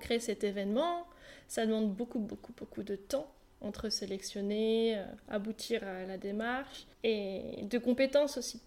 [0.00, 1.06] créer cet événement.
[1.46, 7.78] Ça demande beaucoup, beaucoup, beaucoup de temps entre sélectionner, aboutir à la démarche et de
[7.78, 8.60] compétences aussi.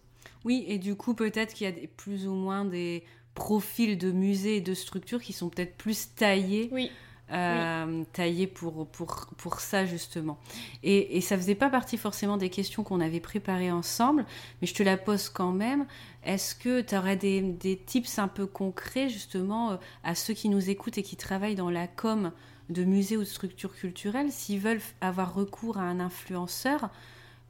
[0.43, 4.57] Oui, et du coup, peut-être qu'il y a plus ou moins des profils de musées
[4.57, 6.69] et de structures qui sont peut-être plus taillés.
[6.71, 6.91] Oui.
[7.31, 10.37] Euh, taillés pour, pour, pour ça justement.
[10.83, 14.25] Et, et ça faisait pas partie forcément des questions qu'on avait préparées ensemble,
[14.59, 15.85] mais je te la pose quand même.
[16.25, 20.49] Est-ce que tu aurais des, des, tips un peu concrets justement euh, à ceux qui
[20.49, 22.33] nous écoutent et qui travaillent dans la com
[22.72, 26.89] de musées ou de structures culturelles, s'ils veulent avoir recours à un influenceur,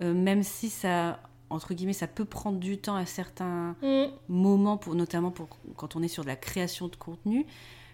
[0.02, 1.20] euh, même si ça
[1.52, 4.06] entre guillemets, ça peut prendre du temps à certains mm.
[4.30, 7.46] moments, pour, notamment pour, quand on est sur de la création de contenu.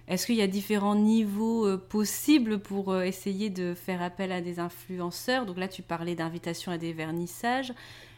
[0.08, 4.40] Est-ce qu'il y a différents niveaux euh, possibles pour euh, essayer de faire appel à
[4.40, 5.46] des influenceurs?
[5.46, 7.74] Donc là, tu parlais d'invitation à des vernissages.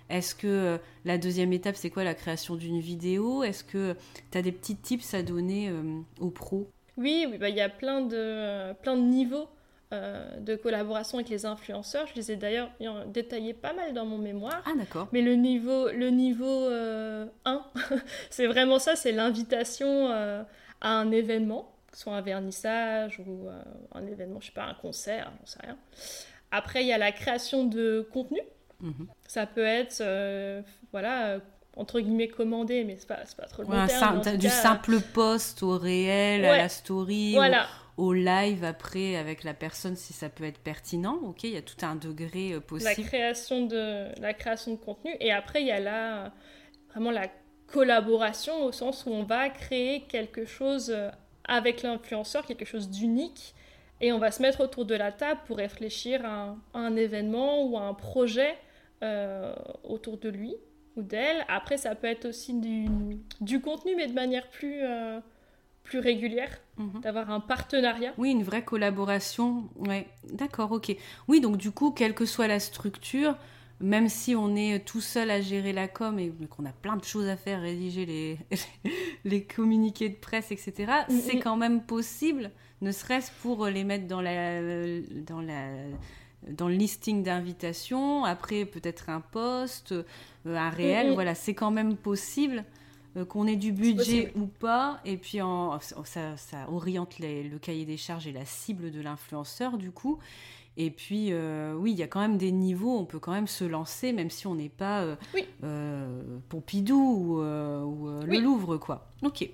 [0.10, 2.03] Est-ce que euh, la deuxième étape, c'est quoi?
[2.03, 3.41] La création d'une vidéo?
[3.43, 3.95] Est-ce que
[4.32, 5.74] tu as des petits tips à donner
[6.20, 6.70] aux pros?
[7.00, 9.47] Oui, bah, il y a plein de, plein de niveaux.
[9.91, 12.06] Euh, de collaboration avec les influenceurs.
[12.06, 12.70] Je les ai d'ailleurs
[13.08, 14.62] détaillés pas mal dans mon mémoire.
[14.68, 15.08] Ah d'accord.
[15.12, 17.26] Mais le niveau, le niveau 1, euh,
[18.30, 20.43] c'est vraiment ça, c'est l'invitation euh,
[20.80, 23.47] à un événement, soit un vernissage ou
[23.91, 25.78] un événement, je sais pas, un concert, j'en sais rien.
[26.52, 28.41] Après, il y a la création de contenu.
[28.82, 29.08] Mhm.
[29.28, 30.04] Ça peut être,
[30.91, 31.39] voilà,
[31.80, 36.45] entre guillemets commandé, mais c'est pas, pas trop le terme, Du simple post au réel,
[36.45, 37.34] à la story.
[37.34, 37.67] Voilà
[37.99, 41.19] au live après avec la personne si ça peut être pertinent.
[41.23, 42.93] Ok, il y a tout un degré euh, possible.
[42.97, 46.32] La création de la création de contenu et après il y a là
[46.89, 47.27] vraiment la
[47.67, 51.09] collaboration au sens où on va créer quelque chose euh,
[51.43, 53.53] avec l'influenceur, quelque chose d'unique
[54.01, 57.77] et on va se mettre autour de la table pour réfléchir à un, événement ou
[57.77, 58.55] à un projet
[59.03, 59.53] euh,
[59.84, 60.55] autour de lui
[60.96, 61.46] ou d'elle.
[61.48, 62.88] Après ça peut être aussi du,
[63.42, 64.84] du contenu mais de manière plus
[65.90, 67.02] plus régulière, mhm.
[67.02, 68.14] d'avoir un partenariat.
[68.18, 69.68] Oui, une vraie collaboration.
[69.76, 70.96] Ouais, d'accord, ok.
[71.28, 73.36] Oui, donc du coup, quelle que soit la structure,
[73.80, 77.04] même si on est tout seul à gérer la com et qu'on a plein de
[77.04, 78.38] choses à faire, rédiger les,
[79.26, 81.42] les communiqués de presse, etc., mm, c'est mm.
[81.42, 84.62] quand même possible, ne serait-ce pour les mettre dans la,
[85.26, 85.70] dans la
[86.48, 90.04] dans le listing d'invitation, après peut-être un poste, euh,
[90.46, 92.64] un réel, mm, voilà, c'est quand même possible
[93.18, 96.36] euh, qu'on ait du budget ou pas, et puis en, ça,
[96.70, 100.20] oriente le cahier des charges et la cible de l'influenceur du coup.
[100.78, 103.48] Et puis, euh, oui, il y a quand même des niveaux, on peut quand même
[103.48, 105.18] se lancer, même si on n'est pas
[105.64, 109.12] euh, Pompidou ou, le Louvre, quoi.
[109.24, 109.50] Ok.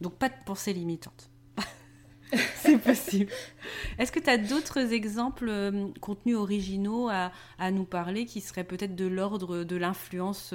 [0.00, 1.30] Donc, pas de pensée limitante.
[2.56, 3.30] C'est possible.
[3.98, 5.50] Est-ce que tu as d'autres exemples,
[6.00, 10.54] contenus originaux à, à, nous parler qui seraient peut-être de l'ordre de l'influence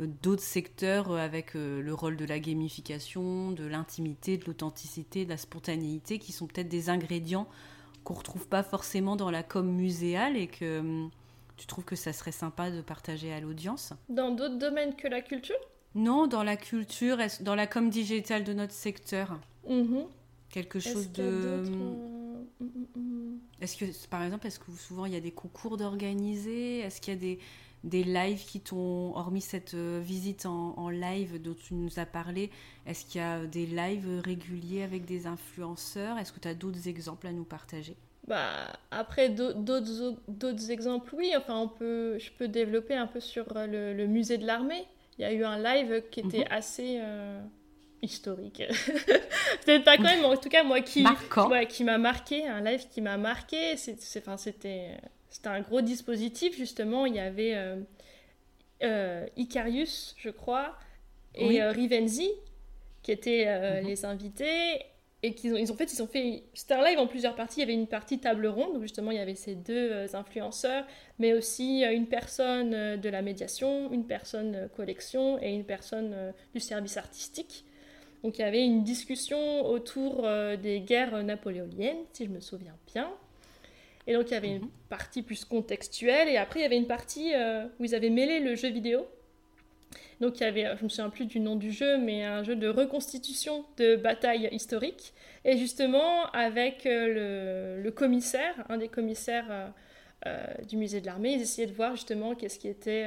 [0.00, 5.24] euh, d'autres secteurs euh, avec euh, le rôle de la gamification, de l'intimité, de l'authenticité,
[5.24, 7.46] de la spontanéité, qui sont peut-être des ingrédients
[8.02, 11.06] qu'on retrouve pas forcément dans la com muséale et que
[11.56, 13.94] tu trouves que ça serait sympa de partager à l'audience?
[14.10, 15.56] Dans d'autres domaines que la culture?
[15.94, 19.38] Non, dans la culture, dans la com digitale de notre secteur.
[19.66, 20.06] Mm-hmm.
[20.54, 21.64] Quelque chose de...
[22.60, 26.78] Hum, hum, est-ce que, par exemple, est-ce que souvent il y a des concours d'organiser?
[26.78, 27.40] Est-ce qu'il y a des,
[27.82, 32.52] des lives qui t'ont, hormis cette euh, visite en, live dont tu nous as parlé,
[32.86, 36.18] est-ce qu'il y a des lives réguliers avec des influenceurs?
[36.18, 37.96] Est-ce que tu as d'autres exemples à nous partager?
[38.28, 41.32] Bah, après d'autres exemples, oui.
[41.36, 44.86] Enfin, on peut, je peux développer un peu sur le, musée de l'armée.
[45.18, 46.52] Il y a eu un live qui était mhm.
[46.52, 47.00] assez
[48.04, 48.62] historique.
[49.64, 51.04] Peut-être pas quand même, mais en tout cas, moi, qui,
[51.68, 54.98] qui m'a marqué, un live qui m'a marqué, c'était
[55.44, 57.06] un gros dispositif, justement.
[57.06, 57.76] Il y avait euh,
[58.82, 60.76] euh, Icarius, je crois,
[61.34, 62.30] et euh, Rivenzi,
[63.02, 63.86] qui étaient mhm.
[63.86, 64.80] les invités.
[65.26, 67.60] Et qu'ils ont, ils ont fait, ils ont fait, c'était un live en plusieurs parties.
[67.60, 70.84] Il y avait une partie table ronde où justement il y avait ces deux influenceurs,
[71.18, 76.98] mais aussi une personne de la médiation, une personne collection et une personne du service
[76.98, 77.64] artistique.
[78.24, 82.74] Donc il y avait une discussion autour euh, des guerres napoléoniennes, si je me souviens
[82.86, 83.12] bien.
[84.06, 84.70] Et donc il y avait une mhm.
[84.88, 88.40] partie plus contextuelle, et après il y avait une partie euh, où ils avaient mêlé
[88.40, 89.06] le jeu vidéo.
[90.22, 92.56] Donc il y avait, je me souviens plus du nom du jeu, mais un jeu
[92.56, 95.12] de reconstitution de bataille historique.
[95.44, 99.72] Et justement avec euh, le, commissaire, un des commissaires
[100.66, 103.04] du musée de l'armée, ils essayaient de voir justement qu'est-ce qui était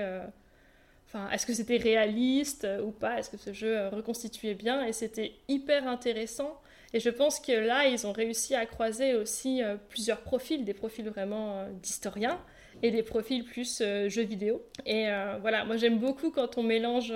[1.08, 3.18] Enfin, est-ce que c'était réaliste euh, ou pas?
[3.18, 4.86] Est-ce que ce jeu euh, reconstituait bien?
[4.86, 6.60] Et c'était hyper intéressant.
[6.94, 10.74] Et je pense que là, ils ont réussi à croiser aussi euh, plusieurs profils, des
[10.74, 12.40] profils vraiment d'historiens
[12.84, 14.62] et des profils plus jeux vidéo.
[14.86, 15.08] Et
[15.42, 17.12] voilà, moi j'aime beaucoup quand on mélange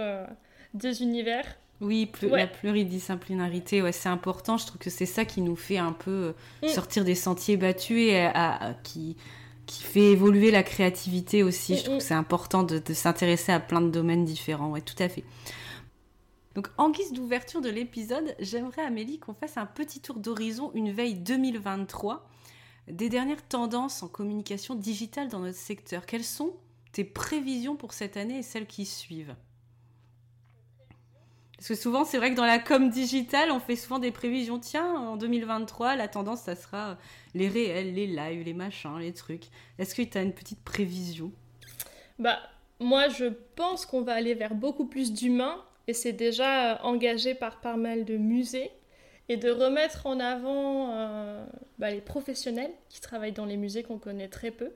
[0.73, 1.45] deux univers.
[1.81, 4.57] Oui, la pluridisciplinarité, ouais, c'est important.
[4.57, 6.33] Je trouve que c'est ça qui nous fait un peu
[6.63, 6.67] mm.
[6.67, 8.27] sortir des sentiers battus et
[8.83, 9.17] qui,
[9.65, 11.77] qui fait évoluer la créativité aussi.
[11.77, 14.69] Je trouve que c'est important de, s'intéresser à plein de domaines différents.
[14.71, 15.23] Ouais, tout à fait.
[16.55, 20.91] Donc, en guise d'ouverture de l'épisode, j'aimerais, Amélie, qu'on fasse un petit tour d'horizon, une
[20.91, 22.29] veille 2023,
[22.87, 26.05] des dernières tendances en communication digitale dans notre secteur.
[26.05, 26.53] Quelles sont
[26.91, 29.35] tes prévisions pour cette année et celles qui suivent?
[31.61, 34.57] Parce que souvent, c'est vrai que dans la com digitale, on fait souvent des prévisions.
[34.57, 36.97] Tiens, en 2023, la tendance, ça sera
[37.35, 39.43] les réels, les lives, les machins, les trucs.
[39.77, 41.31] Est-ce que tu as une petite prévision?
[42.17, 42.39] Bah,
[42.79, 45.63] moi, je pense qu'on va aller vers beaucoup plus d'humains.
[45.85, 48.71] Et c'est déjà euh, engagé par pas mal de musées.
[49.29, 51.45] Et de remettre en avant euh,
[51.77, 54.71] bah, les professionnels qui travaillent dans les musées qu'on connaît très peu.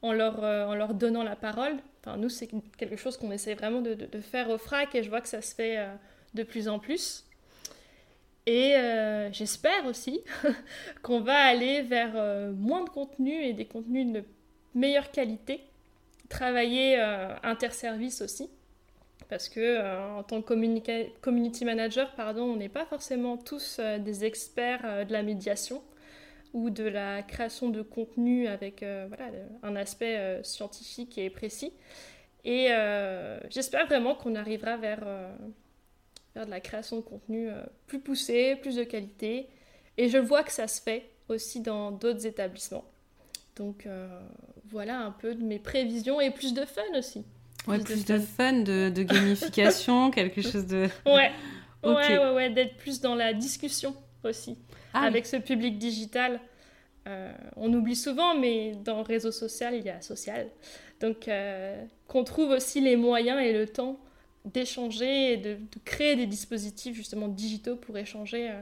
[0.00, 1.76] En leur, euh, en leur, donnant la parole.
[2.00, 5.20] Enfin, nous, c'est quelque chose qu'on essaie vraiment de, faire au FRAC et je vois
[5.20, 5.84] que ça se fait
[6.34, 7.24] de plus en plus.
[8.48, 10.22] Et euh, j'espère aussi
[11.02, 14.24] qu'on va aller vers euh, moins de contenu et des contenus de
[14.74, 15.60] meilleure qualité.
[16.30, 18.48] Travailler euh, interservice aussi.
[19.28, 25.04] Parce que en tant que community manager, pardon, on n'est pas forcément tous des experts
[25.04, 25.82] de la médiation
[26.52, 29.30] ou de la création de contenu avec voilà,
[29.62, 31.72] un aspect scientifique et précis.
[32.44, 32.68] Et
[33.50, 35.00] j'espère vraiment qu'on arrivera vers
[36.44, 39.48] de la création de contenu euh, plus poussée, plus de qualité.
[39.96, 42.84] Et je vois que ça se fait aussi dans d'autres établissements.
[43.56, 44.06] Donc euh,
[44.70, 47.24] voilà un peu de mes prévisions et plus de fun aussi.
[47.66, 50.88] ouais, plus de, fun, de, gamification, quelque chose de...
[51.06, 51.32] Ouais,
[51.82, 53.94] ouais, ouais, ouais d'être plus dans la discussion
[54.24, 54.56] aussi
[54.94, 56.40] ah avec ce public digital.
[57.06, 60.48] Euh, on oublie souvent, mais dans le réseau social, il y a social.
[61.00, 61.30] Donc,
[62.08, 64.00] qu'on trouve aussi les moyens et le temps
[64.44, 68.60] d'échanger et de, créer des dispositifs justement digitaux pour échanger euh,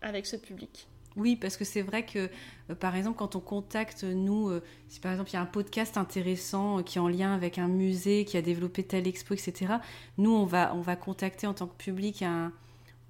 [0.00, 0.86] avec ce public.
[1.16, 2.30] Oui, parce que c'est vrai que,
[2.70, 5.46] euh, par exemple, quand on contacte nous, euh, si par exemple il y a un
[5.46, 9.74] podcast intéressant qui est en lien avec un musée qui a développé telle expo, etc.,
[10.16, 12.52] nous, on va, on va contacter en tant que public un,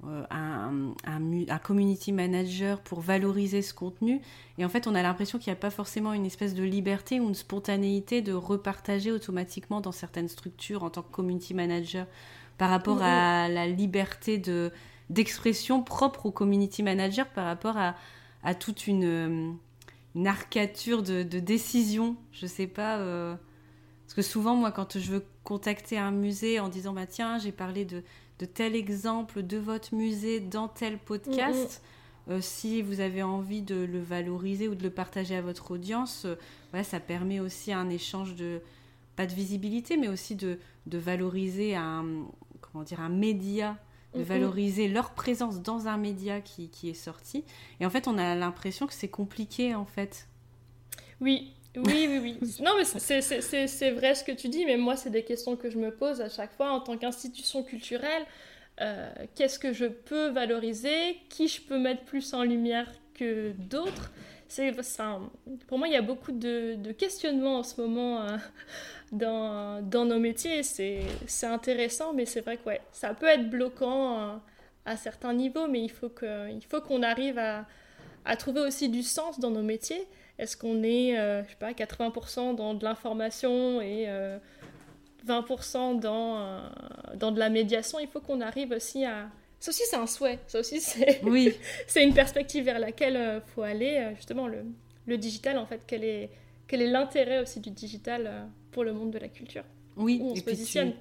[0.04, 4.20] euh, un, un, community manager pour valoriser ce contenu.
[4.58, 7.20] Et en fait, on a l'impression qu'il n'y a pas forcément une espèce de liberté
[7.20, 12.06] ou une spontanéité de repartager automatiquement dans certaines structures en tant que community manager
[12.58, 14.72] par rapport à la liberté de
[15.10, 17.94] d'expression propre au community manager par rapport à,
[18.42, 19.52] à toute une, euh,
[20.14, 22.16] une arcature de, de décision.
[22.32, 22.96] Je sais pas.
[22.98, 23.36] Euh,
[24.06, 27.52] parce que souvent, moi, quand je veux contacter un musée en disant bah tiens, j'ai
[27.52, 28.02] parlé de
[28.42, 31.80] de tel exemple de votre musée dans tel podcast.
[32.26, 32.34] Mm, mm.
[32.34, 36.24] Euh, si vous avez envie de le valoriser ou de le partager à votre audience,
[36.24, 38.60] euh, ça permet aussi un échange de,
[39.14, 42.04] pas de visibilité, mais aussi de, de valoriser un,
[42.60, 43.78] comment dire, un média,
[44.12, 47.44] de mm, valoriser leur présence dans un média qui, qui est sorti.
[47.78, 50.26] Et en fait, on a l'impression que c'est compliqué, en fait.
[51.20, 52.38] Oui, oui, oui, oui.
[52.62, 55.78] Non, mais c'est vrai ce que tu dis, mais moi, c'est des questions que je
[55.78, 58.24] me pose à chaque fois en tant qu'institution culturelle.
[58.80, 61.18] Euh, qu'est-ce que je peux valoriser?
[61.28, 64.10] Qui je peux mettre plus en lumière que d'autres?
[65.66, 68.36] Pour moi, il y a beaucoup de, questionnements en ce moment euh,
[69.12, 70.62] dans, dans, nos métiers.
[70.62, 74.36] C'est intéressant, mais c'est vrai que ouais, ça peut être bloquant euh,
[74.84, 77.66] à certains niveaux, mais il faut qu'on arrive à,
[78.24, 80.06] à trouver aussi du sens dans nos métiers.
[80.42, 84.08] Est-ce qu'on est, euh, je sais pas, 80% dans de l'information et
[85.26, 86.62] 20% dans,
[87.14, 89.30] dans de la médiation, il faut qu'on arrive aussi à...
[89.60, 90.40] Ça aussi, c'est un souhait.
[90.48, 91.54] Ça aussi, c'est oui.
[91.96, 94.10] une perspective vers laquelle il faut aller.
[94.16, 94.64] Justement, le,
[95.06, 96.30] le digital, en fait, quel est,
[96.66, 99.62] quel est l'intérêt aussi du digital pour le monde de la culture
[99.96, 100.90] Oui, Où on et se puis positionne.
[100.92, 100.98] tu-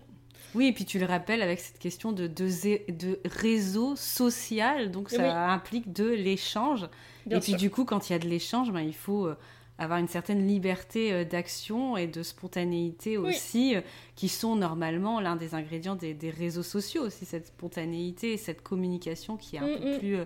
[0.56, 4.92] Oui, et puis tu le rappelles avec cette question de, de, zé- de réseau social,
[4.92, 5.30] donc ça Oui.
[5.30, 6.88] implique de l'échange.
[7.30, 7.58] Et puis sûr.
[7.58, 9.36] du coup, quand il y a de l'échange, ben, il faut euh,
[9.78, 13.82] avoir une certaine liberté euh, d'action et de spontanéité aussi, euh,
[14.16, 18.62] qui sont normalement l'un des ingrédients des, des réseaux sociaux aussi, cette spontanéité et cette
[18.62, 20.00] communication qui est un Mm, peu mm.
[20.00, 20.18] plus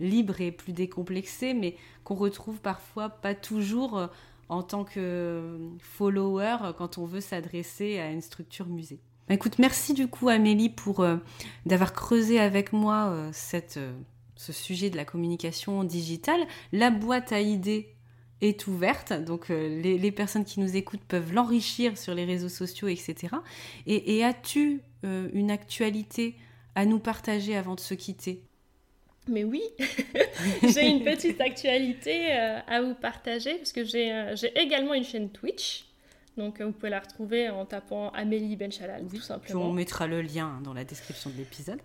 [0.00, 4.08] libre et plus décomplexée, mais qu'on retrouve parfois pas toujours
[4.48, 9.00] en tant que follower quand on veut s'adresser à une structure musée.
[9.28, 11.16] Bah, Écoute, merci du coup Amélie pour euh,
[11.66, 13.92] d'avoir creusé avec moi euh, cette, euh,
[14.36, 16.40] ce sujet de la communication digitale.
[16.72, 17.94] La boîte à idées
[18.40, 22.88] est ouverte, donc les, les personnes qui nous écoutent peuvent l'enrichir sur les réseaux sociaux,
[22.88, 23.36] etc.
[23.86, 26.36] Et, et as-tu une actualité
[26.74, 28.42] à nous partager avant de se quitter?
[29.28, 29.60] Mais oui,
[30.62, 35.89] j'ai une petite actualité à vous partager parce que j'ai j'ai également une chaîne Twitch.
[36.40, 39.72] Donc euh, vous pouvez la retrouver en tapant Amélie Benchalal, tout Puis on simplement.
[39.72, 41.80] mettra le lien dans la description de l'épisode.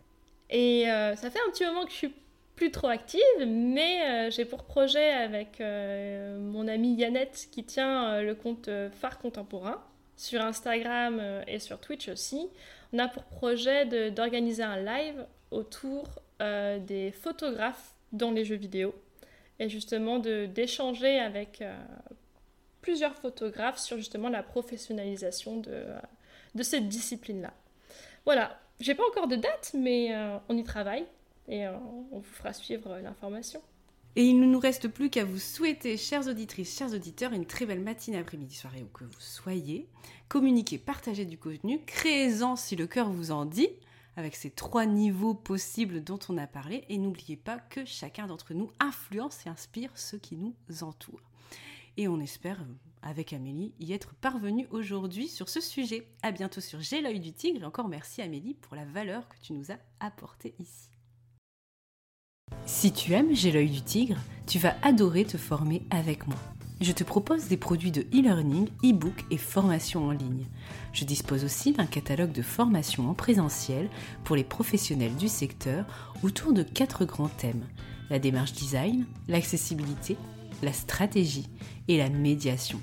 [0.49, 2.14] Et euh, ça fait un petit moment que je suis
[2.56, 8.22] plus trop active, mais euh, j'ai pour projet avec euh, mon amie Yannette qui tient
[8.22, 8.70] le compte
[9.01, 9.84] Phare Contemporain
[10.16, 12.47] sur Instagram et sur Twitch aussi.
[12.93, 16.06] On a pour projet d'organiser un live autour
[16.39, 18.95] des photographes dans les jeux vidéo
[19.60, 21.62] et justement d'échanger avec
[22.86, 25.88] plusieurs photographes sur justement la professionnalisation de,
[26.61, 27.51] cette discipline-là.
[28.25, 31.03] Voilà, j'ai pas encore de date, mais euh, on y travaille
[31.47, 31.75] et euh,
[32.11, 33.59] on vous fera suivre euh, l'information.
[34.15, 37.65] Et il ne nous reste plus qu'à vous souhaiter, chères auditrices, chers auditeurs, une très
[37.65, 39.89] belle matinée, après-midi, soirée, où que vous soyez.
[40.29, 43.69] Communiquez, partagez du contenu, créez-en si le cœur vous en dit,
[44.15, 46.86] avec ces trois niveaux possibles dont on a parlé.
[46.89, 51.23] Et n'oubliez pas que chacun d'entre nous influence et inspire ceux qui nous entourent.
[51.98, 52.60] Et on espère,
[53.02, 56.10] avec Amélie, y être parvenu aujourd'hui sur ce sujet.
[56.24, 57.66] À bientôt sur J'ai l'œil du tigre.
[57.66, 60.89] Encore merci Amélie pour la valeur que tu nous as apportée ici.
[62.66, 66.38] Si tu aimes J'ai l'œil du tigre, tu vas adorer te former avec moi.
[66.82, 70.46] Je te propose des produits de e-learning, e-book et formation en ligne.
[70.91, 73.89] Je dispose aussi d'un catalogue de formations en présentiel
[74.26, 75.86] pour les professionnels du secteur
[76.24, 77.66] autour de quatre grands thèmes.
[78.10, 80.18] La démarche design, l'accessibilité,
[80.62, 81.48] la stratégie
[81.88, 82.81] et la médiation.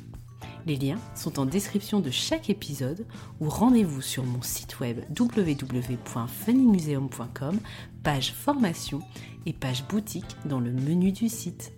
[0.66, 3.04] Les liens sont en description de chaque épisode
[3.40, 7.58] ou rendez-vous sur mon site web www.funnymuseum.com,
[8.04, 9.00] page formation
[9.44, 11.72] et page boutique dans le menu du site.